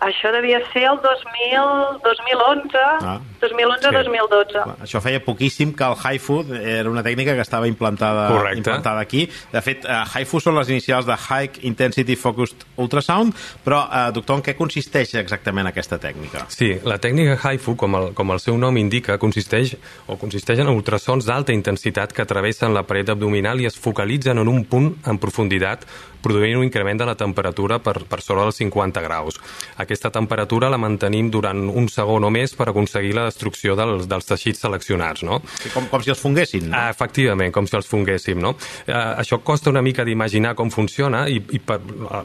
Això 0.00 0.30
devia 0.32 0.58
ser 0.72 0.84
el 0.88 0.96
2000, 1.02 1.98
2011, 2.02 2.78
Ah. 3.04 3.18
2011-2012. 3.40 4.52
Clar, 4.62 4.76
Això 4.84 5.00
feia 5.00 5.20
poquíssim 5.24 5.72
que 5.76 5.84
el 5.84 5.94
haifu 6.02 6.38
era 6.56 6.88
una 6.90 7.02
tècnica 7.02 7.34
que 7.34 7.40
estava 7.42 7.68
implantada, 7.68 8.28
Correcte. 8.28 8.58
implantada 8.58 9.00
aquí. 9.00 9.28
De 9.52 9.60
fet, 9.60 9.84
uh, 9.84 10.04
haifu 10.14 10.40
són 10.40 10.56
les 10.56 10.68
inicials 10.70 11.06
de 11.06 11.12
High 11.16 11.60
Intensity 11.68 12.16
Focused 12.16 12.64
Ultrasound, 12.76 13.34
però, 13.64 13.82
uh, 13.88 14.12
doctor, 14.12 14.36
en 14.36 14.42
què 14.42 14.54
consisteix 14.56 15.14
exactament 15.20 15.66
aquesta 15.68 15.98
tècnica? 15.98 16.46
Sí, 16.48 16.78
la 16.84 16.98
tècnica 16.98 17.36
HIFU, 17.36 17.76
com 17.76 17.94
el, 17.96 18.12
com 18.14 18.30
el 18.32 18.40
seu 18.40 18.56
nom 18.56 18.76
indica, 18.76 19.18
consisteix 19.18 19.76
o 20.08 20.16
consisteix 20.16 20.58
en 20.60 20.68
ultrasons 20.68 21.26
d'alta 21.26 21.52
intensitat 21.52 22.12
que 22.12 22.24
travessen 22.24 22.72
la 22.74 22.82
paret 22.84 23.08
abdominal 23.10 23.60
i 23.60 23.66
es 23.66 23.76
focalitzen 23.78 24.38
en 24.38 24.48
un 24.48 24.64
punt 24.64 24.94
en 25.06 25.18
profunditat, 25.18 25.84
produint 26.22 26.58
un 26.58 26.66
increment 26.66 27.00
de 27.00 27.08
la 27.08 27.16
temperatura 27.18 27.80
per, 27.82 28.00
per 28.08 28.20
sobre 28.22 28.46
dels 28.46 28.60
50 28.62 29.00
graus. 29.04 29.40
aquesta 29.80 30.10
temperatura 30.10 30.68
la 30.70 30.78
mantenim 30.78 31.30
durant 31.30 31.68
un 31.68 31.88
segon 31.88 32.24
o 32.24 32.30
més 32.30 32.54
per 32.54 32.68
aconseguir 32.70 33.14
la 33.16 33.24
destrucció 33.28 33.76
dels, 33.78 34.06
dels 34.10 34.26
teixits 34.26 34.60
seleccionats, 34.60 35.22
no? 35.26 35.40
Com, 35.74 35.86
com 35.90 36.02
si 36.04 36.12
els 36.12 36.20
funguessin. 36.20 36.68
No? 36.68 36.76
Ah, 36.76 36.90
efectivament, 36.92 37.52
com 37.54 37.66
si 37.66 37.76
els 37.78 37.88
funguéssim, 37.88 38.40
no? 38.42 38.54
Eh, 38.86 38.94
això 38.94 39.40
costa 39.44 39.70
una 39.70 39.82
mica 39.82 40.04
d'imaginar 40.04 40.54
com 40.58 40.70
funciona 40.70 41.26
i, 41.28 41.40
i 41.40 41.60
per, 41.60 41.80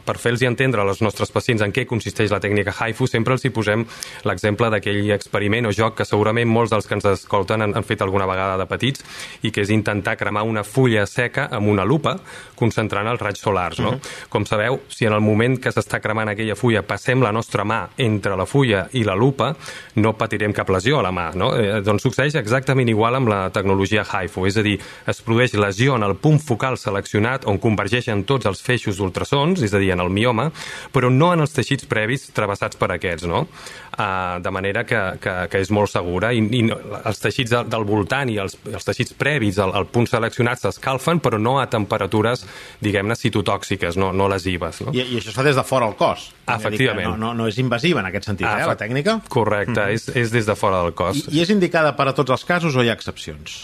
per 0.06 0.18
fer-los 0.22 0.44
entendre 0.46 0.84
als 0.84 1.02
nostres 1.06 1.32
pacients 1.32 1.64
en 1.66 1.74
què 1.76 1.86
consisteix 1.90 2.34
la 2.34 2.42
tècnica 2.44 2.74
HIFU, 2.76 3.08
sempre 3.10 3.36
els 3.38 3.46
hi 3.46 3.54
posem 3.56 3.86
l'exemple 4.28 4.70
d'aquell 4.74 5.12
experiment 5.16 5.70
o 5.70 5.74
joc 5.76 6.00
que 6.00 6.08
segurament 6.08 6.50
molts 6.50 6.74
dels 6.74 6.88
que 6.90 6.98
ens 6.98 7.08
escolten 7.14 7.64
han, 7.66 7.76
han 7.78 7.88
fet 7.88 8.04
alguna 8.04 8.28
vegada 8.30 8.58
de 8.60 8.68
petits 8.70 9.06
i 9.44 9.52
que 9.56 9.64
és 9.64 9.72
intentar 9.74 10.18
cremar 10.20 10.46
una 10.48 10.66
fulla 10.68 11.06
seca 11.10 11.48
amb 11.52 11.72
una 11.72 11.86
lupa 11.88 12.18
concentrant 12.56 13.08
els 13.12 13.22
raigs 13.22 13.44
solars, 13.46 13.80
no? 13.84 13.85
Uh 13.90 13.96
-huh. 13.96 14.28
Com 14.30 14.46
sabeu, 14.46 14.82
si 14.88 15.06
en 15.06 15.14
el 15.14 15.22
moment 15.22 15.60
que 15.60 15.70
s'està 15.70 16.00
cremant 16.02 16.30
aquella 16.30 16.56
fulla 16.56 16.82
passem 16.82 17.22
la 17.22 17.32
nostra 17.32 17.64
mà 17.64 17.88
entre 17.98 18.36
la 18.36 18.46
fulla 18.46 18.88
i 18.94 19.04
la 19.04 19.16
lupa, 19.16 19.56
no 19.96 20.14
patirem 20.14 20.54
cap 20.54 20.70
lesió 20.70 21.00
a 21.00 21.04
la 21.04 21.12
mà, 21.12 21.34
no? 21.36 21.56
Eh, 21.56 21.82
doncs 21.82 22.04
succeeix 22.04 22.36
exactament 22.36 22.90
igual 22.90 23.16
amb 23.16 23.28
la 23.28 23.50
tecnologia 23.50 24.04
HIFU, 24.04 24.46
és 24.48 24.58
a 24.58 24.62
dir, 24.62 24.80
es 25.08 25.22
produeix 25.22 25.54
lesió 25.54 25.96
en 25.96 26.04
el 26.04 26.16
punt 26.16 26.40
focal 26.40 26.78
seleccionat 26.78 27.46
on 27.46 27.60
convergeixen 27.60 28.24
tots 28.24 28.46
els 28.46 28.62
feixos 28.62 28.98
d'ultrasons, 28.98 29.62
és 29.62 29.74
a 29.74 29.80
dir, 29.80 29.92
en 29.92 30.00
el 30.00 30.10
mioma, 30.10 30.52
però 30.94 31.10
no 31.12 31.34
en 31.34 31.42
els 31.42 31.54
teixits 31.54 31.86
previs 31.86 32.30
travessats 32.34 32.76
per 32.76 32.92
aquests, 32.92 33.28
no? 33.28 33.48
Uh, 33.96 34.42
de 34.44 34.52
manera 34.52 34.84
que, 34.84 35.00
que, 35.22 35.48
que 35.48 35.60
és 35.64 35.70
molt 35.72 35.88
segura 35.88 36.34
i, 36.36 36.42
i 36.52 36.66
els 36.68 37.22
teixits 37.22 37.54
del, 37.54 37.70
del 37.72 37.86
voltant 37.88 38.28
i 38.28 38.36
els, 38.44 38.58
els 38.68 38.84
teixits 38.84 39.14
previs 39.16 39.56
al, 39.64 39.72
al 39.72 39.86
punt 39.88 40.10
seleccionat 40.10 40.60
s'escalfen, 40.60 41.22
però 41.24 41.40
no 41.40 41.54
a 41.62 41.70
temperatures, 41.72 42.44
diguem-ne, 42.84 43.16
citotòxiques, 43.16 43.75
no, 44.00 44.12
no 44.16 44.28
lesives. 44.32 44.82
No? 44.86 44.94
I, 44.96 45.04
I 45.04 45.20
això 45.20 45.32
es 45.34 45.38
fa 45.38 45.46
des 45.46 45.58
de 45.58 45.64
fora 45.68 45.88
al 45.90 45.96
cos. 46.00 46.30
Efectivament. 46.46 47.10
No, 47.12 47.18
no, 47.22 47.34
no 47.38 47.50
és 47.52 47.60
invasiva 47.62 48.02
en 48.04 48.10
aquest 48.12 48.30
sentit, 48.32 48.48
eh, 48.48 48.68
la 48.68 48.78
tècnica? 48.80 49.20
Correcte, 49.30 49.80
mm. 49.80 49.96
és, 49.98 50.10
és 50.26 50.34
des 50.34 50.48
de 50.48 50.58
fora 50.60 50.84
del 50.86 50.96
cos. 50.98 51.26
I, 51.26 51.38
I 51.38 51.46
és 51.46 51.54
indicada 51.54 51.96
per 51.98 52.10
a 52.12 52.16
tots 52.18 52.36
els 52.36 52.46
casos 52.48 52.76
o 52.76 52.86
hi 52.86 52.92
ha 52.92 52.98
excepcions? 52.98 53.64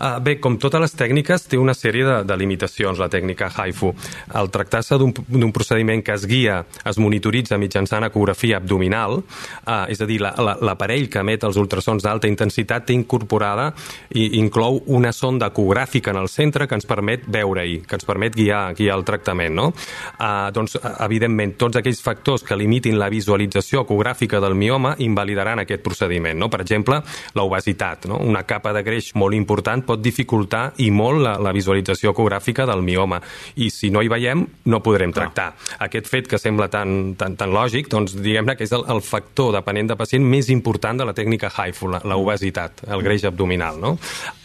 Uh, 0.00 0.18
bé, 0.24 0.36
com 0.42 0.58
totes 0.60 0.82
les 0.82 0.94
tècniques, 0.96 1.46
té 1.48 1.58
una 1.60 1.74
sèrie 1.76 2.04
de, 2.06 2.16
de 2.26 2.36
limitacions, 2.38 2.98
la 3.00 3.10
tècnica 3.12 3.50
HIFU. 3.50 3.92
Al 4.34 4.50
tractar-se 4.54 4.98
d'un 4.98 5.52
procediment 5.54 6.02
que 6.04 6.14
es 6.14 6.26
guia, 6.30 6.60
es 6.84 6.98
monitoritza 6.98 7.58
mitjançant 7.60 8.06
ecografia 8.08 8.58
abdominal, 8.58 9.20
uh, 9.20 9.84
és 9.92 10.00
a 10.00 10.08
dir, 10.08 10.20
l'aparell 10.22 11.04
la, 11.04 11.08
la, 11.08 11.12
que 11.14 11.22
emet 11.22 11.46
els 11.46 11.58
ultrasons 11.60 12.04
d'alta 12.04 12.30
intensitat 12.30 12.88
té 12.88 12.96
incorporada 12.96 13.70
i 14.14 14.38
inclou 14.40 14.80
una 14.94 15.12
sonda 15.12 15.50
ecogràfica 15.52 16.12
en 16.14 16.20
el 16.22 16.28
centre 16.32 16.68
que 16.68 16.76
ens 16.78 16.88
permet 16.88 17.26
veure-hi, 17.30 17.80
que 17.86 17.98
ens 17.98 18.08
permet 18.08 18.34
guiar, 18.36 18.64
guiar 18.78 18.98
el 18.98 19.06
tractament. 19.06 19.54
No? 19.54 19.70
Uh, 20.18 20.50
doncs, 20.54 20.76
evidentment, 21.04 21.54
tots 21.60 21.78
aquells 21.80 22.02
factors 22.04 22.44
que 22.44 22.58
limitin 22.58 22.98
la 22.98 23.10
visualització 23.12 23.84
ecogràfica 23.84 24.40
del 24.42 24.56
mioma 24.58 24.94
invalidaran 25.04 25.62
aquest 25.62 25.84
procediment. 25.84 26.38
No? 26.38 26.50
Per 26.50 26.62
exemple, 26.64 27.00
l'obesitat, 27.38 28.08
no? 28.10 28.18
una 28.24 28.44
capa 28.48 28.74
de 28.74 28.82
greix 28.86 29.12
molt 29.20 29.36
important 29.36 29.83
pot 29.86 30.02
dificultar 30.02 30.64
i 30.82 30.90
molt 30.94 31.22
la, 31.24 31.34
la 31.42 31.52
visualització 31.54 32.12
ecogràfica 32.14 32.66
del 32.68 32.82
mioma. 32.84 33.20
I 33.60 33.70
si 33.72 33.90
no 33.94 34.02
hi 34.02 34.10
veiem, 34.12 34.44
no 34.70 34.80
podrem 34.84 35.12
tractar. 35.14 35.50
Ah. 35.52 35.84
Aquest 35.88 36.08
fet 36.10 36.28
que 36.30 36.40
sembla 36.40 36.68
tan, 36.72 37.14
tan, 37.20 37.36
tan 37.40 37.52
lògic, 37.54 37.88
doncs 37.92 38.16
diguem-ne 38.18 38.56
que 38.58 38.66
és 38.66 38.74
el, 38.76 38.86
el 38.90 39.02
factor 39.04 39.52
depenent 39.56 39.92
de 39.92 39.98
pacient 40.00 40.24
més 40.24 40.50
important 40.52 40.98
de 41.00 41.06
la 41.08 41.14
tècnica 41.16 41.50
HIFU, 41.52 41.90
la, 41.94 42.02
la 42.04 42.18
obesitat, 42.20 42.84
el 42.88 43.04
greix 43.04 43.26
abdominal. 43.28 43.80
No? 43.80 43.94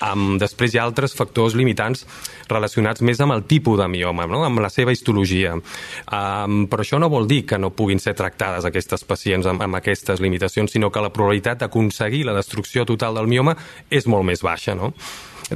Um, 0.06 0.38
després 0.42 0.74
hi 0.74 0.82
ha 0.82 0.88
altres 0.88 1.16
factors 1.18 1.56
limitants 1.58 2.06
relacionats 2.50 3.04
més 3.06 3.20
amb 3.24 3.36
el 3.36 3.46
tipus 3.50 3.80
de 3.80 3.88
mioma, 3.92 4.28
no? 4.30 4.44
amb 4.48 4.64
la 4.64 4.72
seva 4.74 4.94
histologia. 4.96 5.56
Um, 5.56 6.66
però 6.70 6.86
això 6.86 7.00
no 7.02 7.12
vol 7.12 7.28
dir 7.30 7.44
que 7.50 7.60
no 7.62 7.74
puguin 7.76 8.02
ser 8.02 8.16
tractades 8.18 8.68
aquestes 8.68 9.06
pacients 9.08 9.48
amb, 9.50 9.64
amb 9.66 9.80
aquestes 9.80 10.22
limitacions, 10.24 10.72
sinó 10.76 10.92
que 10.92 11.04
la 11.04 11.14
probabilitat 11.14 11.64
d'aconseguir 11.64 12.26
la 12.28 12.38
destrucció 12.38 12.86
total 12.90 13.20
del 13.20 13.30
mioma 13.32 13.56
és 13.90 14.08
molt 14.08 14.28
més 14.28 14.44
baixa. 14.46 14.76
No? 14.76 14.94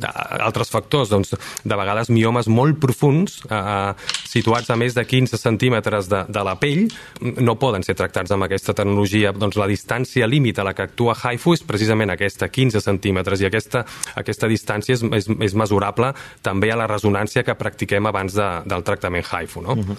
Altres 0.02 0.72
factors, 0.74 1.10
doncs, 1.12 1.34
de 1.64 1.78
vegades 1.78 2.10
miomes 2.10 2.48
molt 2.48 2.80
profuns, 2.82 3.42
eh, 3.50 3.94
situats 4.30 4.70
a 4.70 4.78
més 4.80 4.96
de 4.98 5.06
15 5.06 5.38
centímetres 5.38 6.10
de, 6.10 6.24
de 6.28 6.44
la 6.46 6.56
pell, 6.60 6.88
no 7.22 7.58
poden 7.62 7.86
ser 7.86 7.96
tractats 8.00 8.34
amb 8.34 8.48
aquesta 8.48 8.76
tecnologia. 8.78 9.34
Doncs 9.34 9.58
la 9.60 9.70
distància 9.70 10.28
límit 10.30 10.60
a 10.60 10.68
la 10.68 10.74
que 10.74 10.88
actua 10.88 11.16
HIFU 11.16 11.56
és 11.58 11.66
precisament 11.68 12.14
aquesta, 12.14 12.50
15 12.50 12.82
centímetres, 12.84 13.42
i 13.42 13.50
aquesta, 13.50 13.84
aquesta 14.20 14.50
distància 14.52 14.98
és, 14.98 15.06
és, 15.22 15.30
és 15.50 15.58
mesurable 15.58 16.14
també 16.42 16.72
a 16.74 16.80
la 16.80 16.90
resonància 16.90 17.46
que 17.46 17.58
practiquem 17.58 18.10
abans 18.10 18.36
de, 18.38 18.50
del 18.70 18.86
tractament 18.88 19.26
HIFU. 19.30 19.62
No? 19.62 19.78
Uh 19.78 19.86
-huh. 19.94 19.98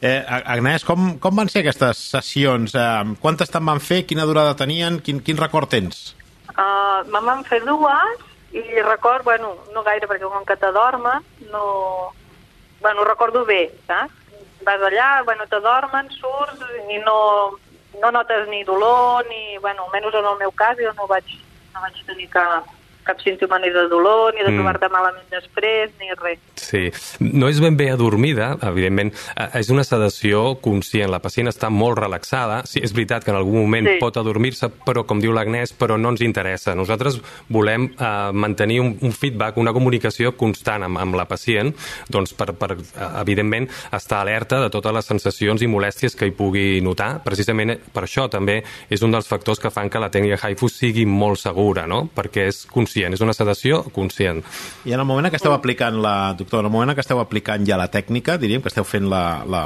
eh, 0.00 0.22
Agnès, 0.26 0.84
com, 0.84 1.18
com 1.18 1.36
van 1.36 1.48
ser 1.48 1.60
aquestes 1.60 1.98
sessions? 2.10 2.74
Eh, 2.74 3.16
quantes 3.20 3.50
te'n 3.50 3.64
van 3.64 3.80
fer? 3.80 4.04
Quina 4.06 4.24
durada 4.24 4.54
tenien? 4.54 5.00
Quin, 5.00 5.20
quin 5.20 5.36
record 5.36 5.68
tens? 5.70 6.14
Uh, 6.56 7.04
me'n 7.12 7.24
van 7.24 7.44
fer 7.44 7.60
dues 7.64 8.25
i 8.52 8.82
record, 8.82 9.24
bueno, 9.24 9.56
no 9.74 9.82
gaire, 9.82 10.08
perquè 10.08 10.28
com 10.28 10.44
que 10.46 10.56
t'adormen, 10.56 11.24
no... 11.50 12.12
Bueno, 12.80 13.04
recordo 13.08 13.44
bé, 13.44 13.72
saps? 13.86 14.12
Vas 14.66 14.82
allà, 14.82 15.22
bueno, 15.24 15.46
t'adormen, 15.48 16.10
surts 16.12 16.62
i 16.92 16.98
no, 17.04 17.18
no 18.00 18.10
notes 18.12 18.48
ni 18.48 18.62
dolor, 18.64 19.26
ni... 19.30 19.58
Bueno, 19.58 19.86
almenys 19.86 20.14
en 20.14 20.30
el 20.32 20.38
meu 20.44 20.52
cas 20.52 20.78
jo 20.78 20.92
no 20.96 21.08
vaig, 21.10 21.36
no 21.74 21.82
vaig 21.84 22.00
tenir 22.06 22.28
cap, 22.30 22.68
cap 23.06 23.20
símptoma 23.22 23.58
ni 23.62 23.70
de 23.72 23.86
dolor, 23.88 24.34
ni 24.34 24.42
de 24.42 24.50
mm. 24.50 24.58
trobar-te 24.58 24.90
malament 24.92 25.30
després, 25.32 25.92
ni 26.00 26.10
res. 26.18 26.42
Sí, 26.56 26.82
no 27.22 27.50
és 27.50 27.60
ben 27.62 27.76
bé 27.78 27.88
adormida, 27.92 28.52
evidentment, 28.66 29.12
eh, 29.36 29.48
és 29.60 29.70
una 29.72 29.84
sedació 29.86 30.56
conscient, 30.62 31.10
la 31.12 31.20
pacient 31.22 31.50
està 31.50 31.70
molt 31.70 32.00
relaxada, 32.00 32.62
sí, 32.66 32.82
és 32.82 32.94
veritat 32.96 33.24
que 33.24 33.32
en 33.32 33.38
algun 33.38 33.60
moment 33.62 33.88
sí. 33.88 33.96
pot 34.02 34.18
adormir-se, 34.18 34.70
però 34.86 35.06
com 35.06 35.20
diu 35.22 35.34
l'Agnès, 35.36 35.74
però 35.76 35.98
no 36.00 36.12
ens 36.14 36.24
interessa. 36.26 36.74
Nosaltres 36.78 37.20
volem 37.52 37.90
eh, 37.92 38.12
mantenir 38.32 38.80
un, 38.82 38.94
un 39.06 39.14
feedback, 39.14 39.60
una 39.62 39.74
comunicació 39.76 40.34
constant 40.38 40.86
amb, 40.86 41.00
amb 41.02 41.18
la 41.18 41.28
pacient, 41.30 41.72
doncs 42.12 42.34
per, 42.36 42.50
per, 42.58 42.72
eh, 42.76 43.10
evidentment, 43.22 43.68
estar 43.96 44.22
alerta 44.24 44.60
de 44.64 44.70
totes 44.72 44.94
les 44.96 45.10
sensacions 45.14 45.62
i 45.62 45.70
molèsties 45.70 46.16
que 46.18 46.28
hi 46.28 46.34
pugui 46.36 46.80
notar. 46.84 47.16
Precisament 47.24 47.76
per 47.92 48.06
això 48.06 48.26
també 48.32 48.60
és 48.90 49.02
un 49.06 49.14
dels 49.14 49.28
factors 49.28 49.60
que 49.62 49.72
fan 49.72 49.90
que 49.92 50.02
la 50.02 50.10
tècnica 50.12 50.40
HIFU 50.40 50.70
sigui 50.72 51.06
molt 51.06 51.40
segura, 51.40 51.86
no? 51.86 52.06
perquè 52.16 52.48
és 52.50 52.64
conscient, 52.70 52.95
és 53.04 53.24
una 53.24 53.34
sedació 53.36 53.82
conscient. 53.92 54.42
I 54.86 54.94
en 54.96 55.02
el 55.02 55.08
moment 55.08 55.28
que 55.30 55.36
esteu 55.36 55.52
aplicant 55.52 56.00
la, 56.02 56.34
doctor, 56.38 56.64
en 56.64 56.70
el 56.70 56.72
moment 56.72 56.94
que 56.94 57.04
esteu 57.04 57.20
aplicant 57.20 57.66
ja 57.68 57.76
la 57.76 57.90
tècnica, 57.92 58.38
diríem 58.40 58.62
que 58.64 58.72
esteu 58.72 58.86
fent 58.88 59.10
la, 59.10 59.42
la 59.44 59.64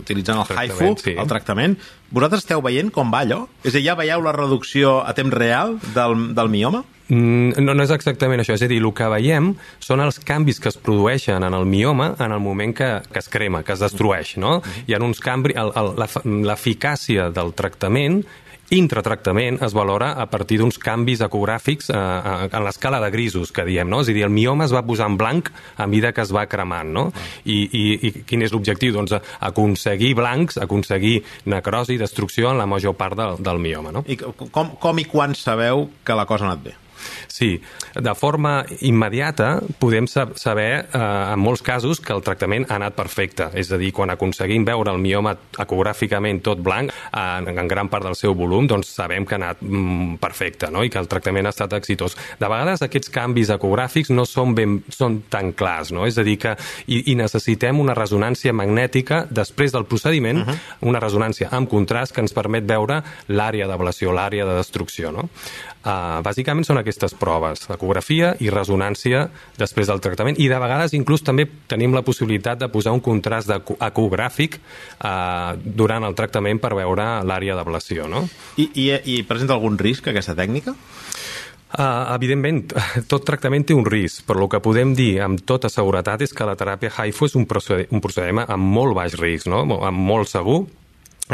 utilitzant 0.00 0.40
el, 0.40 0.54
el 0.56 0.70
HIFU, 0.70 0.94
sí. 1.02 1.14
el 1.18 1.28
tractament, 1.28 1.76
vosaltres 2.10 2.46
esteu 2.46 2.62
veient 2.64 2.90
com 2.94 3.12
va 3.12 3.24
allò? 3.26 3.44
És 3.62 3.74
a 3.74 3.78
dir, 3.78 3.84
ja 3.90 3.98
veieu 3.98 4.24
la 4.24 4.32
reducció 4.36 5.00
a 5.04 5.14
temps 5.18 5.34
real 5.34 5.76
del, 5.94 6.30
del 6.36 6.50
mioma? 6.52 6.82
Mm, 7.10 7.58
no, 7.66 7.74
no 7.74 7.82
és 7.82 7.90
exactament 7.90 8.42
això, 8.42 8.54
és 8.54 8.62
a 8.62 8.68
dir, 8.70 8.78
el 8.78 8.92
que 8.94 9.08
veiem 9.10 9.52
són 9.82 10.02
els 10.04 10.20
canvis 10.22 10.62
que 10.62 10.70
es 10.70 10.78
produeixen 10.78 11.42
en 11.42 11.56
el 11.56 11.66
mioma 11.66 12.12
en 12.22 12.36
el 12.36 12.42
moment 12.42 12.74
que, 12.76 12.90
que 13.10 13.18
es 13.18 13.28
crema, 13.28 13.64
que 13.66 13.74
es 13.74 13.82
destrueix, 13.82 14.36
no? 14.38 14.60
Hi 14.86 14.94
ha 14.94 15.02
uns 15.02 15.22
canvis, 15.22 15.58
l'eficàcia 16.24 17.30
del 17.34 17.52
tractament 17.58 18.22
intratractament 18.70 19.60
es 19.64 19.74
valora 19.74 20.12
a 20.20 20.26
partir 20.30 20.60
d'uns 20.60 20.78
canvis 20.80 21.24
ecogràfics 21.26 21.90
eh, 21.90 21.98
eh, 21.98 22.48
en 22.50 22.64
l'escala 22.66 23.00
de 23.02 23.10
grisos, 23.10 23.52
que 23.52 23.64
diem, 23.66 23.88
no? 23.90 24.02
És 24.04 24.10
a 24.10 24.16
dir, 24.16 24.24
el 24.26 24.34
mioma 24.34 24.66
es 24.68 24.74
va 24.74 24.84
posar 24.86 25.10
en 25.10 25.18
blanc 25.20 25.50
a 25.76 25.86
mesura 25.90 26.12
que 26.14 26.24
es 26.24 26.34
va 26.34 26.46
cremant, 26.50 26.92
no? 26.94 27.06
I, 27.44 27.58
i, 27.66 27.84
i 28.08 28.12
quin 28.26 28.46
és 28.46 28.54
l'objectiu? 28.54 28.94
Doncs 28.96 29.16
aconseguir 29.16 30.14
blancs, 30.18 30.60
aconseguir 30.62 31.20
necrosi 31.50 31.98
destrucció 32.00 32.50
en 32.54 32.62
la 32.62 32.68
major 32.70 32.94
part 32.98 33.18
del, 33.18 33.40
del 33.42 33.62
mioma, 33.62 33.94
no? 33.94 34.04
I 34.06 34.18
com, 34.20 34.76
com 34.80 35.02
i 35.02 35.08
quan 35.10 35.34
sabeu 35.34 35.88
que 36.04 36.16
la 36.16 36.28
cosa 36.28 36.46
ha 36.46 36.52
anat 36.52 36.70
bé? 36.70 36.76
Sí, 37.28 37.60
de 37.94 38.14
forma 38.14 38.64
immediata 38.80 39.60
podem 39.80 40.06
saber 40.06 40.70
eh, 40.92 41.00
en 41.00 41.40
molts 41.40 41.62
casos 41.62 42.00
que 42.00 42.12
el 42.14 42.22
tractament 42.26 42.66
ha 42.68 42.76
anat 42.78 42.96
perfecte, 42.98 43.50
és 43.54 43.70
a 43.72 43.78
dir, 43.80 43.92
quan 43.96 44.12
aconseguim 44.12 44.64
veure 44.66 44.92
el 44.92 45.00
mioma 45.02 45.34
ecogràficament 45.58 46.42
tot 46.44 46.62
blanc 46.64 46.92
en, 47.16 47.48
en 47.50 47.70
gran 47.70 47.90
part 47.92 48.06
del 48.06 48.16
seu 48.18 48.34
volum, 48.36 48.68
doncs 48.70 48.92
sabem 48.96 49.26
que 49.26 49.36
ha 49.36 49.40
anat 49.40 49.62
mm, 49.62 50.18
perfecte 50.22 50.70
no? 50.70 50.84
i 50.84 50.90
que 50.92 51.00
el 51.00 51.08
tractament 51.10 51.48
ha 51.48 51.54
estat 51.54 51.74
exitós. 51.78 52.16
De 52.40 52.48
vegades 52.50 52.82
aquests 52.86 53.12
canvis 53.14 53.52
ecogràfics 53.54 54.12
no 54.14 54.26
són, 54.28 54.54
ben, 54.56 54.80
són 54.94 55.20
tan 55.32 55.52
clars, 55.56 55.94
no? 55.94 56.06
és 56.08 56.18
a 56.18 56.26
dir, 56.26 56.36
que 56.42 56.56
i, 56.86 57.02
i 57.12 57.16
necessitem 57.18 57.80
una 57.80 57.96
resonància 57.96 58.54
magnètica 58.56 59.24
després 59.30 59.74
del 59.74 59.86
procediment, 59.90 60.42
uh 60.42 60.46
-huh. 60.48 60.88
una 60.92 61.00
resonància 61.00 61.48
amb 61.50 61.68
contrast 61.68 62.14
que 62.14 62.20
ens 62.20 62.32
permet 62.32 62.66
veure 62.66 63.02
l'àrea 63.28 63.66
d'ablació, 63.66 64.12
l'àrea 64.12 64.46
de 64.46 64.56
destrucció. 64.56 65.12
No? 65.12 65.28
Uh, 65.80 66.18
bàsicament 66.20 66.66
són 66.68 66.76
aquestes 66.76 67.14
proves, 67.16 67.62
ecografia 67.72 68.34
i 68.44 68.50
resonància 68.52 69.22
després 69.56 69.88
del 69.88 70.02
tractament 70.04 70.36
i 70.36 70.48
de 70.52 70.58
vegades 70.60 70.92
inclús 70.92 71.24
també 71.24 71.46
tenim 71.72 71.94
la 71.96 72.02
possibilitat 72.04 72.60
de 72.60 72.68
posar 72.68 72.92
un 72.92 73.00
contrast 73.00 73.48
ecogràfic 73.48 74.58
uh, 74.60 75.56
durant 75.64 76.04
el 76.04 76.16
tractament 76.18 76.60
per 76.60 76.74
veure 76.76 77.06
l'àrea 77.24 77.56
d'ablació. 77.56 78.10
No? 78.12 78.26
I, 78.60 78.68
i, 78.74 78.90
I 78.92 79.22
presenta 79.24 79.56
algun 79.56 79.80
risc 79.80 80.12
aquesta 80.12 80.36
tècnica? 80.36 80.76
Uh, 81.70 82.12
evidentment, 82.12 82.74
tot 83.08 83.24
tractament 83.24 83.64
té 83.64 83.72
un 83.78 83.88
risc, 83.88 84.26
però 84.28 84.44
el 84.44 84.50
que 84.52 84.60
podem 84.60 84.92
dir 84.98 85.14
amb 85.24 85.40
tota 85.48 85.70
seguretat 85.72 86.26
és 86.26 86.36
que 86.36 86.44
la 86.44 86.58
teràpia 86.60 86.92
HIFU 86.92 87.30
és 87.30 87.38
un 87.40 87.48
procediment 87.48 88.52
amb 88.52 88.68
molt 88.76 88.98
baix 89.00 89.16
risc, 89.16 89.48
no? 89.48 89.64
amb 89.80 90.04
molt 90.12 90.28
segur, 90.28 90.66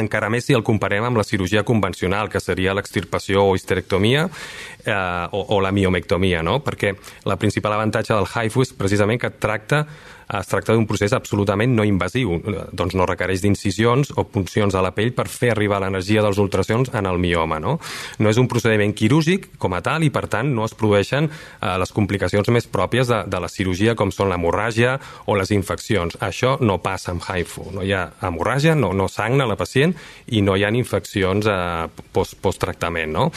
encara 0.02 0.30
més 0.32 0.46
si 0.48 0.56
el 0.56 0.64
comparem 0.66 1.04
amb 1.08 1.20
la 1.20 1.24
cirurgia 1.26 1.64
convencional, 1.66 2.30
que 2.32 2.42
seria 2.42 2.74
l'extirpació 2.76 3.44
o 3.44 3.54
histerectomia 3.56 4.26
eh, 4.26 5.26
o, 5.32 5.44
o 5.56 5.60
la 5.60 5.72
miomectomia, 5.72 6.42
no? 6.46 6.60
perquè 6.64 6.94
la 7.24 7.38
principal 7.40 7.76
avantatge 7.76 8.14
del 8.14 8.28
HIFU 8.28 8.66
és 8.66 8.76
precisament 8.76 9.22
que 9.22 9.32
tracta 9.32 9.86
es 10.26 10.50
tracta 10.50 10.74
d'un 10.74 10.86
procés 10.90 11.14
absolutament 11.14 11.74
no 11.76 11.84
invasiu, 11.86 12.40
doncs 12.72 12.96
no 12.98 13.06
requereix 13.06 13.44
d'incisions 13.44 14.12
o 14.16 14.26
puncions 14.26 14.74
a 14.74 14.82
la 14.82 14.92
pell 14.96 15.12
per 15.14 15.28
fer 15.30 15.52
arribar 15.52 15.78
l'energia 15.82 16.24
dels 16.24 16.40
ultrasons 16.42 16.90
en 16.94 17.06
el 17.06 17.20
mioma. 17.22 17.60
No? 17.62 17.78
no 18.18 18.30
és 18.30 18.40
un 18.40 18.48
procediment 18.50 18.92
quirúrgic 18.96 19.48
com 19.62 19.76
a 19.76 19.82
tal 19.84 20.04
i, 20.06 20.10
per 20.14 20.26
tant, 20.32 20.48
no 20.54 20.64
es 20.66 20.74
produeixen 20.78 21.28
eh, 21.28 21.76
les 21.80 21.92
complicacions 21.94 22.48
més 22.54 22.66
pròpies 22.70 23.10
de, 23.10 23.22
de 23.30 23.42
la 23.42 23.50
cirurgia, 23.52 23.96
com 23.98 24.12
són 24.14 24.30
l'hemorràgia 24.32 24.96
o 25.26 25.36
les 25.38 25.52
infeccions. 25.54 26.18
Això 26.22 26.56
no 26.60 26.78
passa 26.82 27.12
amb 27.14 27.24
HIFU. 27.24 27.70
No 27.76 27.84
hi 27.86 27.94
ha 27.94 28.06
hemorràgia, 28.26 28.76
no, 28.78 28.92
no 28.96 29.08
sagna 29.12 29.46
la 29.48 29.58
pacient 29.58 29.94
i 30.34 30.42
no 30.42 30.56
hi 30.56 30.66
ha 30.66 30.72
infeccions 30.74 31.46
eh, 31.50 32.04
post, 32.12 32.38
posttractament. 32.42 33.12
No? 33.16 33.28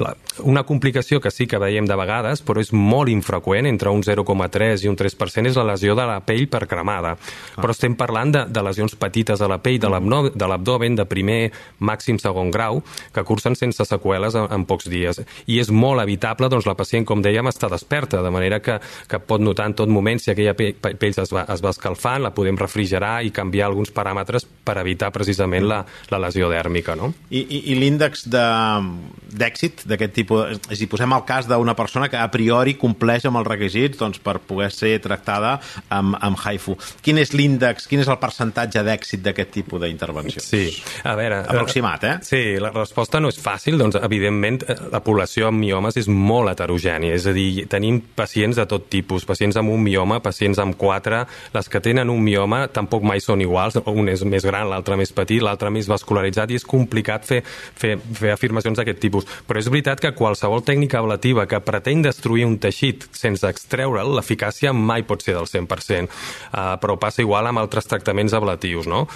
La, 0.00 0.14
una 0.44 0.64
complicació 0.64 1.20
que 1.20 1.32
sí 1.34 1.46
que 1.50 1.60
veiem 1.60 1.86
de 1.88 1.96
vegades, 1.98 2.42
però 2.46 2.62
és 2.62 2.72
molt 2.72 3.10
infreqüent, 3.12 3.66
entre 3.68 3.92
un 3.94 4.04
0,3 4.06 4.84
i 4.84 4.90
un 4.90 4.98
3%, 4.98 5.50
és 5.50 5.58
la 5.58 5.66
lesió 5.72 5.96
de 5.98 6.06
la 6.08 6.20
pell 6.24 6.37
pell 6.38 6.48
per 6.50 6.66
cremada. 6.70 7.16
Ah. 7.16 7.60
Però 7.60 7.74
estem 7.74 7.96
parlant 7.98 8.32
de, 8.34 8.44
de 8.48 8.62
lesions 8.64 8.94
petites 8.98 9.42
a 9.42 9.50
la 9.50 9.58
pell 9.62 9.80
de 9.80 10.48
l'abdomen 10.48 10.96
de 10.98 11.06
primer, 11.08 11.50
màxim, 11.78 12.18
segon 12.22 12.52
grau, 12.54 12.82
que 13.14 13.24
cursen 13.26 13.56
sense 13.58 13.84
seqüeles 13.88 14.36
en, 14.38 14.48
en 14.54 14.66
pocs 14.68 14.88
dies. 14.90 15.22
I 15.46 15.58
és 15.62 15.72
molt 15.74 16.02
evitable, 16.02 16.50
doncs 16.50 16.68
la 16.68 16.76
pacient, 16.78 17.06
com 17.08 17.22
dèiem, 17.24 17.50
està 17.50 17.70
desperta, 17.70 18.22
de 18.22 18.32
manera 18.34 18.60
que, 18.64 18.78
que 19.08 19.20
pot 19.20 19.42
notar 19.42 19.68
en 19.70 19.76
tot 19.78 19.90
moment 19.90 20.20
si 20.22 20.32
aquella 20.32 20.54
pell, 20.58 20.76
pell 20.78 21.14
es, 21.14 21.32
va, 21.34 21.44
es 21.50 21.64
va 21.64 21.74
escalfant, 21.74 22.22
la 22.22 22.34
podem 22.36 22.58
refrigerar 22.58 23.18
i 23.26 23.32
canviar 23.34 23.68
alguns 23.68 23.92
paràmetres 23.94 24.46
per 24.46 24.78
evitar 24.82 25.10
precisament 25.14 25.66
la, 25.68 25.82
la 26.12 26.20
lesió 26.26 26.50
dèrmica. 26.52 26.96
No? 26.98 27.12
I, 27.30 27.40
i, 27.42 27.62
i 27.72 27.78
l'índex 27.78 28.26
d'èxit 28.28 29.86
d'aquest 29.88 30.14
tipus, 30.16 30.60
dir, 30.68 30.88
posem 30.90 31.14
el 31.16 31.24
cas 31.28 31.48
d'una 31.48 31.76
persona 31.78 32.08
que 32.12 32.18
a 32.20 32.28
priori 32.32 32.76
compleix 32.80 33.26
amb 33.28 33.40
els 33.40 33.48
requisits 33.48 33.98
doncs, 34.00 34.20
per 34.22 34.38
poder 34.44 34.70
ser 34.74 34.96
tractada 35.04 35.56
amb, 35.88 36.16
amb 36.20 36.27
HIFU. 36.36 36.76
Quin 37.04 37.20
és 37.22 37.32
l'índex, 37.36 37.86
quin 37.88 38.02
és 38.02 38.10
el 38.10 38.18
percentatge 38.20 38.82
d'èxit 38.84 39.22
d'aquest 39.24 39.52
tipus 39.54 39.82
d'intervenció? 39.82 40.42
Sí, 40.44 40.68
a 41.04 41.14
veure... 41.18 41.40
Aproximat, 41.48 42.04
eh? 42.04 42.14
Sí, 42.26 42.42
la 42.60 42.72
resposta 42.74 43.20
no 43.22 43.30
és 43.32 43.38
fàcil, 43.40 43.78
doncs 43.80 43.98
evidentment 44.00 44.60
eh, 44.66 44.76
la 44.92 45.02
població 45.04 45.48
amb 45.48 45.62
miomes 45.62 45.98
és 46.00 46.10
molt 46.12 46.52
heterogènia, 46.52 47.14
és 47.16 47.28
a 47.28 47.34
dir, 47.36 47.66
tenim 47.70 48.00
pacients 48.18 48.58
de 48.58 48.66
tot 48.68 48.88
tipus, 48.92 49.26
pacients 49.28 49.58
amb 49.60 49.72
un 49.72 49.82
mioma, 49.84 50.20
pacients 50.24 50.60
amb 50.62 50.76
quatre, 50.78 51.24
les 51.54 51.70
que 51.70 51.82
tenen 51.84 52.10
un 52.12 52.22
mioma 52.24 52.64
tampoc 52.72 53.06
mai 53.06 53.22
són 53.24 53.42
iguals, 53.44 53.78
un 53.88 54.10
és 54.12 54.24
més 54.28 54.44
gran, 54.46 54.68
l'altre 54.70 54.98
més 55.00 55.12
petit, 55.14 55.42
l'altre 55.44 55.72
més 55.74 55.88
vascularitzat 55.90 56.52
i 56.52 56.58
és 56.58 56.66
complicat 56.68 57.26
fer, 57.28 57.42
fer, 57.44 57.96
fer 57.98 58.34
afirmacions 58.34 58.78
d'aquest 58.78 59.00
tipus. 59.02 59.28
Però 59.48 59.60
és 59.60 59.70
veritat 59.70 60.02
que 60.02 60.14
qualsevol 60.16 60.64
tècnica 60.66 61.00
ablativa 61.02 61.46
que 61.48 61.60
pretén 61.64 62.02
destruir 62.04 62.46
un 62.48 62.58
teixit 62.62 63.08
sense 63.16 63.46
extreure'l, 63.48 64.14
l'eficàcia 64.18 64.74
mai 64.74 65.04
pot 65.08 65.24
ser 65.24 65.36
del 65.38 65.48
100% 65.48 66.08
uh, 66.18 66.76
però 66.80 66.98
passa 67.00 67.22
igual 67.24 67.48
amb 67.50 67.62
altres 67.62 67.88
tractaments 67.90 68.34
ablatius, 68.36 68.88
no? 68.90 69.06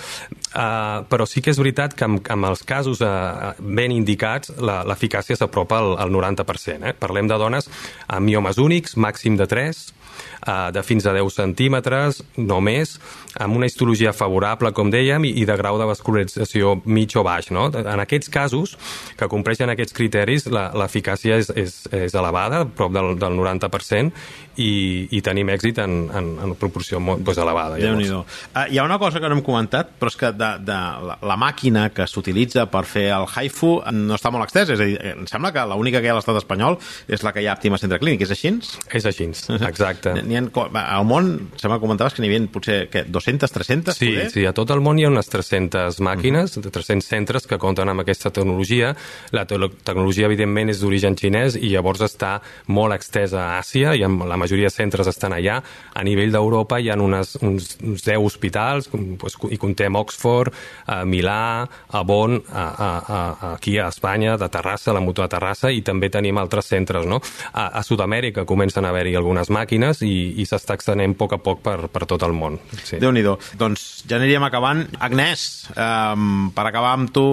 Uh, 0.53 1.03
però 1.09 1.27
sí 1.29 1.41
que 1.43 1.53
és 1.53 1.61
veritat 1.61 1.97
que 1.97 2.05
amb, 2.05 2.49
els 2.49 2.65
casos 2.69 3.01
uh, 3.05 3.53
ben 3.59 3.95
indicats 3.95 4.53
l'eficàcia 4.61 5.39
s'apropa 5.39 5.81
al, 5.81 5.97
al 6.07 6.13
90%. 6.13 6.91
Eh? 6.91 6.95
Parlem 6.99 7.31
de 7.31 7.41
dones 7.41 7.71
amb 8.09 8.27
miomes 8.29 8.61
únics, 8.61 8.97
màxim 9.01 9.39
de 9.41 9.49
3, 9.49 9.85
uh, 10.47 10.71
de 10.75 10.83
fins 10.87 11.07
a 11.07 11.15
10 11.17 11.39
centímetres, 11.39 12.23
no 12.37 12.61
més, 12.65 12.99
amb 13.41 13.57
una 13.57 13.69
histologia 13.69 14.13
favorable, 14.17 14.73
com 14.77 14.91
dèiem, 14.93 15.27
i, 15.29 15.35
i 15.43 15.49
de 15.49 15.57
grau 15.59 15.79
de 15.81 15.89
vascularització 15.89 16.77
mig 16.85 17.17
o 17.17 17.25
baix. 17.27 17.51
No? 17.55 17.69
En 17.73 18.03
aquests 18.03 18.31
casos, 18.33 18.77
que 19.19 19.29
compleixen 19.33 19.73
aquests 19.73 19.97
criteris, 19.97 20.49
l'eficàcia 20.53 21.41
és, 21.41 21.53
és, 21.57 21.79
és 22.05 22.17
elevada, 22.19 22.65
prop 22.67 22.93
del, 22.95 23.15
del 23.21 23.39
90%, 23.39 24.13
i, 24.61 25.09
i 25.17 25.21
tenim 25.25 25.49
èxit 25.53 25.79
en, 25.81 25.95
en, 26.13 26.27
en 26.45 26.55
proporció 26.61 27.01
molt 27.01 27.23
pues, 27.25 27.39
elevada. 27.41 27.79
déu 27.81 27.97
nhi 27.97 28.09
uh, 28.13 28.23
Hi 28.69 28.79
ha 28.79 28.85
una 28.85 28.99
cosa 29.01 29.21
que 29.21 29.29
no 29.31 29.39
hem 29.39 29.45
comentat, 29.45 29.95
però 30.01 30.13
és 30.13 30.19
que 30.19 30.33
de, 30.37 30.51
de 30.67 30.79
la, 31.09 31.17
la 31.25 31.37
màquina 31.41 31.87
que 31.95 32.07
s'utilitza 32.09 32.67
per 32.73 32.85
fer 32.89 33.09
el 33.17 33.27
HIFU 33.29 33.73
no 33.97 34.19
està 34.19 34.33
molt 34.35 34.45
extesa, 34.47 34.77
és 34.77 34.83
a 34.83 34.89
dir, 34.89 34.99
em 35.15 35.27
sembla 35.31 35.53
que 35.55 35.65
l'única 35.73 36.03
que 36.03 36.11
hi 36.11 36.13
ha 36.13 36.17
a 36.17 36.21
l'estat 36.21 36.41
espanyol 36.43 36.79
és 37.09 37.25
la 37.25 37.33
que 37.33 37.45
hi 37.45 37.49
ha 37.49 37.55
a 37.55 37.57
Àptima 37.57 37.81
Centre 37.81 38.01
Clínic, 38.03 38.27
és 38.27 38.35
així? 38.35 38.53
És 38.93 39.09
així, 39.09 39.29
exacte. 39.71 40.02
N'hi 40.11 40.37
ha, 40.37 40.43
al 40.83 41.07
món, 41.07 41.31
sembla 41.57 41.79
que 41.79 41.85
comentaves 41.87 42.15
que 42.17 42.23
n'hi 42.23 42.31
havia 42.31 42.49
potser 42.53 42.79
què, 42.93 43.05
200, 43.07 43.53
300? 43.53 43.97
Sí, 43.97 44.11
poder? 44.11 44.31
sí, 44.35 44.47
a 44.49 44.53
tot 44.57 44.71
el 44.75 44.83
món 44.85 44.99
hi 44.99 45.07
ha 45.07 45.13
unes 45.13 45.29
300 45.31 46.01
màquines, 46.01 46.57
mm 46.57 46.63
-hmm. 46.63 46.71
300 46.71 47.07
centres 47.07 47.47
que 47.47 47.59
compten 47.59 47.89
amb 47.89 48.01
aquesta 48.01 48.31
tecnologia. 48.31 48.95
La 49.31 49.47
te 49.47 49.59
tecnologia, 49.85 50.27
evidentment, 50.27 50.71
és 50.71 50.81
d'origen 50.81 51.17
xinès 51.17 51.57
i 51.57 51.69
llavors 51.71 52.01
està 52.01 52.41
molt 52.67 52.95
extesa 52.95 53.41
a 53.41 53.59
Àsia 53.61 53.95
i 53.95 54.01
la 54.01 54.37
majoria 54.37 54.67
de 54.67 54.75
centres 54.75 55.07
estan 55.07 55.33
allà. 55.33 55.63
A 55.95 56.03
nivell 56.03 56.33
d'Europa 56.33 56.81
hi 56.81 56.91
ha 56.91 56.97
unes, 56.97 57.37
uns, 57.43 57.77
uns 57.83 58.03
10 58.03 58.19
hospitals, 58.19 58.89
pues, 59.19 59.37
i 59.51 59.59
contem 59.59 59.95
Oxford, 59.95 60.53
a 60.87 61.05
Milà, 61.05 61.69
a 61.89 62.03
Bonn, 62.03 62.43
a, 62.51 62.63
a, 62.63 62.91
a, 62.99 63.53
aquí 63.55 63.79
a 63.79 63.89
Espanya, 63.89 64.37
de 64.37 64.49
Terrassa, 64.49 64.93
la 64.93 65.01
Mutua 65.01 65.29
Terrassa, 65.29 65.71
i 65.71 65.83
també 65.83 66.11
tenim 66.11 66.39
altres 66.39 66.67
centres. 66.67 67.07
No? 67.07 67.21
A, 67.53 67.69
a 67.79 67.83
Sud-amèrica 67.83 68.47
comencen 68.49 68.85
a 68.85 68.93
haver-hi 68.93 69.15
algunes 69.19 69.51
màquines 69.51 69.92
i, 70.01 70.41
i 70.41 70.47
s'està 70.49 70.77
extenent 70.79 71.13
a 71.13 71.19
poc 71.19 71.35
a 71.37 71.39
poc 71.43 71.61
per, 71.65 71.77
per 71.93 72.07
tot 72.09 72.23
el 72.25 72.33
món. 72.33 72.57
Sí. 72.83 73.01
déu 73.03 73.13
nhi 73.13 73.23
Doncs 73.59 74.05
ja 74.09 74.17
aniríem 74.17 74.45
acabant. 74.47 74.87
Agnès, 74.99 75.69
um, 75.77 76.49
per 76.55 76.65
acabar 76.67 76.95
amb 76.97 77.13
tu... 77.15 77.25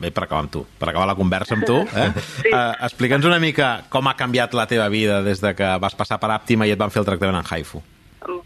Bé, 0.00 0.10
per 0.10 0.26
acabar 0.26 0.42
amb 0.44 0.52
tu, 0.52 0.64
per 0.78 0.90
acabar 0.90 1.06
la 1.08 1.16
conversa 1.18 1.54
amb 1.56 1.66
tu, 1.68 1.78
eh? 1.86 2.08
sí. 2.42 2.50
uh, 2.50 2.74
explica'ns 2.88 3.28
una 3.28 3.38
mica 3.42 3.84
com 3.92 4.10
ha 4.10 4.16
canviat 4.18 4.56
la 4.58 4.66
teva 4.70 4.88
vida 4.92 5.22
des 5.22 5.40
de 5.44 5.54
que 5.54 5.70
vas 5.80 5.94
passar 5.94 6.18
per 6.18 6.32
Àptima 6.34 6.66
i 6.66 6.74
et 6.74 6.80
van 6.80 6.90
fer 6.90 7.04
el 7.04 7.08
tractament 7.08 7.40
en 7.40 7.48
Haifu. 7.48 7.82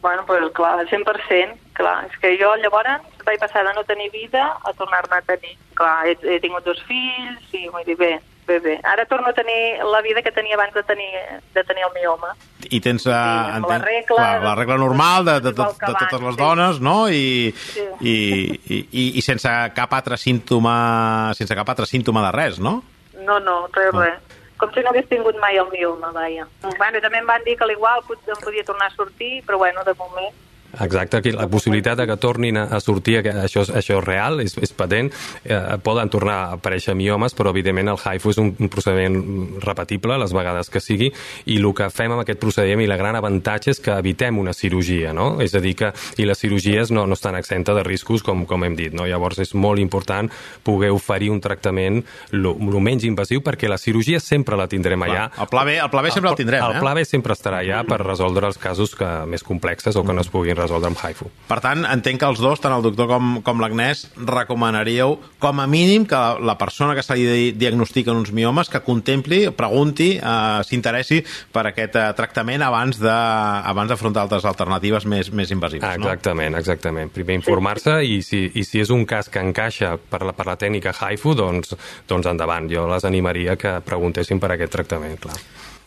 Bueno, 0.00 0.24
pues 0.26 0.44
clar, 0.52 0.86
100%, 0.86 1.56
clar. 1.72 2.04
És 2.06 2.18
que 2.20 2.36
jo 2.38 2.52
llavors 2.60 3.02
vaig 3.26 3.40
passar 3.40 3.64
de 3.66 3.72
no 3.74 3.84
tenir 3.88 4.10
vida 4.12 4.44
a 4.62 4.72
tornar-ne 4.78 5.16
a 5.16 5.22
tenir. 5.22 5.56
Clar, 5.78 6.06
he, 6.06 6.16
he 6.34 6.38
tingut 6.42 6.64
dos 6.66 6.82
fills 6.86 7.56
i 7.56 7.68
vull 7.72 7.86
dir, 7.86 7.96
bé, 7.98 8.12
bé, 8.46 8.58
bé. 8.60 8.80
Ara 8.82 9.06
torno 9.06 9.28
a 9.28 9.32
tenir 9.32 9.82
la 9.84 10.00
vida 10.02 10.22
que 10.22 10.32
tenia 10.32 10.54
abans 10.54 10.74
de 10.74 10.82
tenir, 10.82 11.10
de 11.54 11.64
tenir 11.64 11.84
el 11.86 11.92
mioma. 11.94 12.34
I 12.70 12.80
tens 12.80 13.06
uh, 13.06 13.12
sí, 13.12 13.62
la, 13.68 13.78
regla, 13.78 14.06
clar, 14.06 14.42
la 14.42 14.54
regla 14.54 14.76
normal 14.78 15.24
de, 15.24 15.38
de, 15.40 15.52
de, 15.52 15.62
de, 15.62 15.86
de 15.86 15.94
totes 15.94 16.20
les 16.20 16.34
sí. 16.34 16.42
dones, 16.42 16.80
no? 16.80 16.96
I, 17.08 17.54
sí. 17.56 17.86
i, 18.00 18.14
i, 18.66 18.82
i, 18.90 19.06
i 19.18 19.24
sense 19.24 19.50
cap 19.76 19.94
altre 19.98 20.18
símptoma 20.18 21.32
sense 21.38 21.56
cap 21.58 21.74
altre 21.74 21.88
símptoma 21.90 22.26
de 22.28 22.36
res, 22.36 22.60
no? 22.62 22.80
No, 23.22 23.38
no, 23.40 23.66
res, 23.74 23.92
no. 23.92 24.06
res 24.06 24.32
com 24.62 24.70
si 24.70 24.82
no 24.84 24.92
hagués 24.92 25.08
tingut 25.10 25.34
mai 25.42 25.56
el 25.58 25.66
mioma, 25.72 26.12
vaja. 26.14 26.44
Bueno, 26.78 27.00
també 27.02 27.18
em 27.18 27.26
van 27.26 27.42
dir 27.42 27.56
que 27.58 27.66
l'igual 27.66 28.04
em 28.06 28.42
podia 28.44 28.62
tornar 28.62 28.92
a 28.92 28.94
sortir, 28.94 29.40
però 29.42 29.58
bueno, 29.58 29.82
de 29.82 29.94
moment 29.98 30.30
Exacte, 30.80 31.18
aquí 31.18 31.32
la 31.32 31.48
possibilitat 31.48 31.98
de 31.98 32.06
que 32.08 32.16
tornin 32.16 32.56
a, 32.56 32.80
sortir, 32.80 33.18
això, 33.20 33.64
això 33.66 33.98
és 33.98 34.04
real, 34.06 34.40
és, 34.40 34.56
és 34.56 34.72
patent, 34.72 35.10
eh, 35.44 35.60
poden 35.84 36.08
tornar 36.12 36.38
a 36.38 36.56
aparèixer 36.56 36.94
miomes, 36.96 37.36
però 37.36 37.52
evidentment 37.52 37.92
el 37.92 38.00
HIFU 38.00 38.32
és 38.32 38.40
un, 38.40 38.52
un 38.58 38.70
procediment 38.72 39.18
repetible 39.62 40.16
les 40.18 40.32
vegades 40.32 40.72
que 40.72 40.80
sigui, 40.80 41.10
i 41.44 41.58
el 41.60 41.68
que 41.76 41.90
fem 41.92 42.14
amb 42.14 42.24
aquest 42.24 42.40
procediment 42.40 42.86
i 42.86 42.90
la 42.90 42.98
gran 43.00 43.18
avantatge 43.18 43.72
és 43.74 43.82
que 43.84 43.94
evitem 43.98 44.38
una 44.40 44.54
cirurgia, 44.56 45.12
no? 45.16 45.34
És 45.44 45.54
a 45.54 45.60
dir, 45.60 45.74
que 45.78 45.92
i 46.20 46.26
les 46.28 46.40
cirurgies 46.40 46.92
no, 46.94 47.04
no 47.06 47.18
estan 47.18 47.36
exenta 47.36 47.76
de 47.76 47.84
riscos, 47.86 48.24
com, 48.24 48.46
com 48.48 48.64
hem 48.64 48.76
dit, 48.78 48.96
no? 48.96 49.06
Llavors 49.08 49.42
és 49.44 49.54
molt 49.54 49.82
important 49.82 50.30
poder 50.64 50.92
oferir 50.94 51.30
un 51.32 51.40
tractament 51.42 52.02
el 52.32 52.80
menys 52.80 53.04
invasiu, 53.04 53.42
perquè 53.44 53.68
la 53.68 53.78
cirurgia 53.78 54.20
sempre 54.20 54.56
la 54.56 54.68
tindrem 54.70 55.04
allà. 55.04 55.28
el 55.38 55.48
pla 55.52 55.64
B, 55.68 55.76
el 55.78 55.90
pla 55.92 56.02
B 56.02 56.10
sempre 56.10 56.30
el, 56.30 56.34
el 56.34 56.40
tindrem, 56.40 56.64
eh? 56.64 56.76
El 56.76 56.80
pla 56.80 56.94
B 56.96 57.04
sempre 57.08 57.36
estarà 57.36 57.60
allà 57.62 57.82
per 57.88 58.00
resoldre 58.02 58.48
els 58.48 58.58
casos 58.60 58.96
que, 58.96 59.10
més 59.28 59.44
complexes 59.46 59.96
o 59.96 60.04
que 60.06 60.16
no 60.16 60.24
es 60.24 60.30
puguin 60.32 60.56
resoldre 60.62 60.90
amb 60.90 61.00
Haifu. 61.02 61.28
Per 61.48 61.58
tant, 61.64 61.84
entenc 61.88 62.22
que 62.22 62.30
els 62.30 62.40
dos, 62.42 62.60
tant 62.62 62.74
el 62.76 62.84
doctor 62.84 63.10
com, 63.10 63.34
com 63.44 63.60
l'Agnès, 63.62 64.06
recomanaríeu 64.16 65.16
com 65.42 65.60
a 65.60 65.66
mínim 65.70 66.06
que 66.08 66.20
la, 66.40 66.56
persona 66.60 66.96
que 66.96 67.04
se 67.04 67.16
li 67.18 67.50
diagnostiquen 67.58 68.16
uns 68.16 68.32
miomes 68.34 68.70
que 68.72 68.82
contempli, 68.84 69.44
pregunti, 69.56 70.12
eh, 70.18 70.60
s'interessi 70.66 71.22
per 71.52 71.66
aquest 71.70 71.98
eh, 71.98 72.08
tractament 72.18 72.64
abans 72.64 73.00
de 73.02 73.12
abans 73.12 73.90
d'afrontar 73.90 74.26
altres 74.26 74.46
alternatives 74.48 75.06
més, 75.08 75.32
més 75.34 75.50
invasives. 75.54 75.88
Ah, 75.88 75.98
exactament, 75.98 76.54
no? 76.54 76.62
exactament. 76.62 77.12
Primer 77.14 77.40
informar-se 77.40 77.98
i, 78.06 78.20
si, 78.26 78.44
i 78.54 78.66
si 78.66 78.82
és 78.82 78.92
un 78.94 79.06
cas 79.08 79.30
que 79.32 79.42
encaixa 79.42 79.96
per 79.96 80.22
la, 80.26 80.36
per 80.36 80.48
la 80.48 80.58
tècnica 80.60 80.94
Haifu, 80.94 81.36
doncs, 81.38 81.76
doncs 82.08 82.30
endavant. 82.30 82.70
Jo 82.70 82.86
les 82.90 83.06
animaria 83.08 83.58
que 83.60 83.78
preguntessin 83.86 84.40
per 84.42 84.54
aquest 84.54 84.76
tractament, 84.78 85.18
clar. 85.22 85.38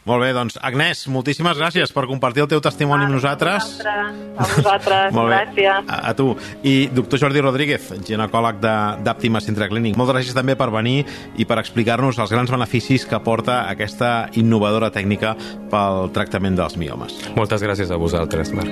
Molt 0.06 0.22
bé, 0.22 0.30
doncs, 0.38 0.60
Agnès, 0.62 1.08
moltíssimes 1.10 1.58
gràcies 1.58 1.90
per 1.94 2.04
compartir 2.06 2.44
el 2.44 2.50
teu 2.52 2.62
testimoni 2.62 3.04
ah, 3.04 3.08
amb 3.08 3.16
nosaltres. 3.18 3.72
A 3.86 4.46
vosaltres, 4.52 5.14
Molt 5.16 5.32
bé. 5.32 5.40
gràcies. 5.40 5.90
A, 5.90 5.98
a 6.12 6.14
tu. 6.14 6.28
I 6.62 6.76
doctor 6.94 7.18
Jordi 7.24 7.42
Rodríguez, 7.42 7.88
ginecòleg 8.06 8.60
d'Àptima 8.62 9.42
Centre 9.42 9.66
Clínic, 9.72 9.98
moltes 9.98 10.20
gràcies 10.20 10.38
també 10.38 10.54
per 10.60 10.70
venir 10.76 11.00
i 11.42 11.48
per 11.50 11.58
explicar-nos 11.58 12.22
els 12.22 12.36
grans 12.36 12.54
beneficis 12.54 13.08
que 13.10 13.18
porta 13.26 13.64
aquesta 13.72 14.30
innovadora 14.38 14.92
tècnica 14.94 15.34
pel 15.74 16.14
tractament 16.14 16.60
dels 16.62 16.78
miomes. 16.78 17.18
Moltes 17.34 17.66
gràcies 17.66 17.90
a 17.90 17.98
vosaltres, 17.98 18.54
Marc. 18.54 18.70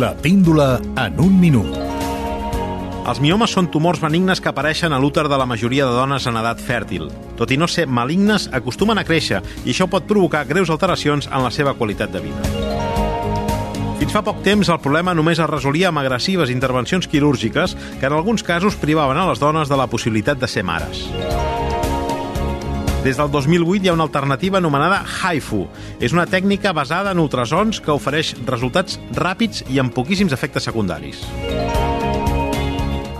La 0.00 0.14
píndola 0.16 0.80
en 0.96 1.20
un 1.20 1.38
minut. 1.40 1.89
Els 3.08 3.18
miomes 3.24 3.54
són 3.56 3.70
tumors 3.72 4.00
benignes 4.02 4.42
que 4.44 4.50
apareixen 4.50 4.92
a 4.92 4.98
l'úter 5.00 5.24
de 5.28 5.36
la 5.40 5.46
majoria 5.48 5.86
de 5.88 5.94
dones 5.96 6.26
en 6.28 6.36
edat 6.36 6.60
fèrtil. 6.60 7.08
Tot 7.38 7.50
i 7.50 7.56
no 7.56 7.66
ser 7.68 7.86
malignes, 7.88 8.50
acostumen 8.52 9.00
a 9.00 9.04
créixer 9.08 9.40
i 9.64 9.72
això 9.72 9.88
pot 9.88 10.04
provocar 10.06 10.44
greus 10.44 10.70
alteracions 10.70 11.30
en 11.30 11.40
la 11.42 11.50
seva 11.50 11.74
qualitat 11.78 12.12
de 12.12 12.20
vida. 12.26 12.44
Fins 14.00 14.12
fa 14.12 14.22
poc 14.24 14.44
temps 14.44 14.68
el 14.68 14.80
problema 14.84 15.16
només 15.16 15.40
es 15.40 15.48
resolia 15.48 15.88
amb 15.88 16.02
agressives 16.02 16.52
intervencions 16.52 17.08
quirúrgiques 17.08 17.76
que 18.00 18.06
en 18.06 18.16
alguns 18.16 18.44
casos 18.44 18.76
privaven 18.76 19.16
a 19.16 19.26
les 19.28 19.40
dones 19.40 19.68
de 19.68 19.80
la 19.80 19.88
possibilitat 19.88 20.40
de 20.40 20.48
ser 20.48 20.64
mares. 20.64 21.06
Des 23.04 23.16
del 23.16 23.30
2008 23.32 23.86
hi 23.86 23.88
ha 23.88 23.96
una 23.96 24.04
alternativa 24.04 24.58
anomenada 24.60 25.00
HIFU. 25.08 25.66
És 26.04 26.12
una 26.12 26.26
tècnica 26.28 26.74
basada 26.76 27.14
en 27.16 27.22
ultrasons 27.22 27.80
que 27.80 27.96
ofereix 27.96 28.34
resultats 28.44 29.00
ràpids 29.16 29.64
i 29.72 29.80
amb 29.80 29.96
poquíssims 29.96 30.36
efectes 30.36 30.68
secundaris. 30.68 31.24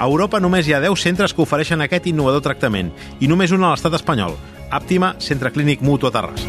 A 0.00 0.06
Europa 0.08 0.38
només 0.40 0.64
hi 0.64 0.72
ha 0.72 0.80
10 0.80 0.96
centres 0.96 1.34
que 1.36 1.42
ofereixen 1.44 1.84
aquest 1.84 2.06
innovador 2.08 2.40
tractament 2.40 2.88
i 3.20 3.28
només 3.28 3.52
un 3.52 3.66
a 3.66 3.74
l'estat 3.74 3.98
espanyol, 3.98 4.32
Àptima 4.72 5.12
Centre 5.20 5.52
Clínic 5.52 5.82
Mutu 5.84 6.08
a 6.08 6.12
Terrassa. 6.14 6.48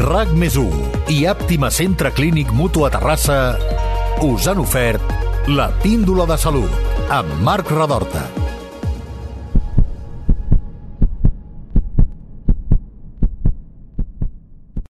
RAC 0.00 0.32
més 0.40 0.56
i 1.12 1.26
Àptima 1.28 1.68
Centre 1.70 2.14
Clínic 2.16 2.48
Mutu 2.56 2.86
a 2.88 2.90
Terrassa 2.96 3.42
us 4.24 4.48
han 4.48 4.64
ofert 4.64 5.48
la 5.52 5.68
píndola 5.84 6.24
de 6.32 6.40
salut 6.40 7.12
amb 7.12 7.42
Marc 7.44 7.76
Radorta. 7.76 8.41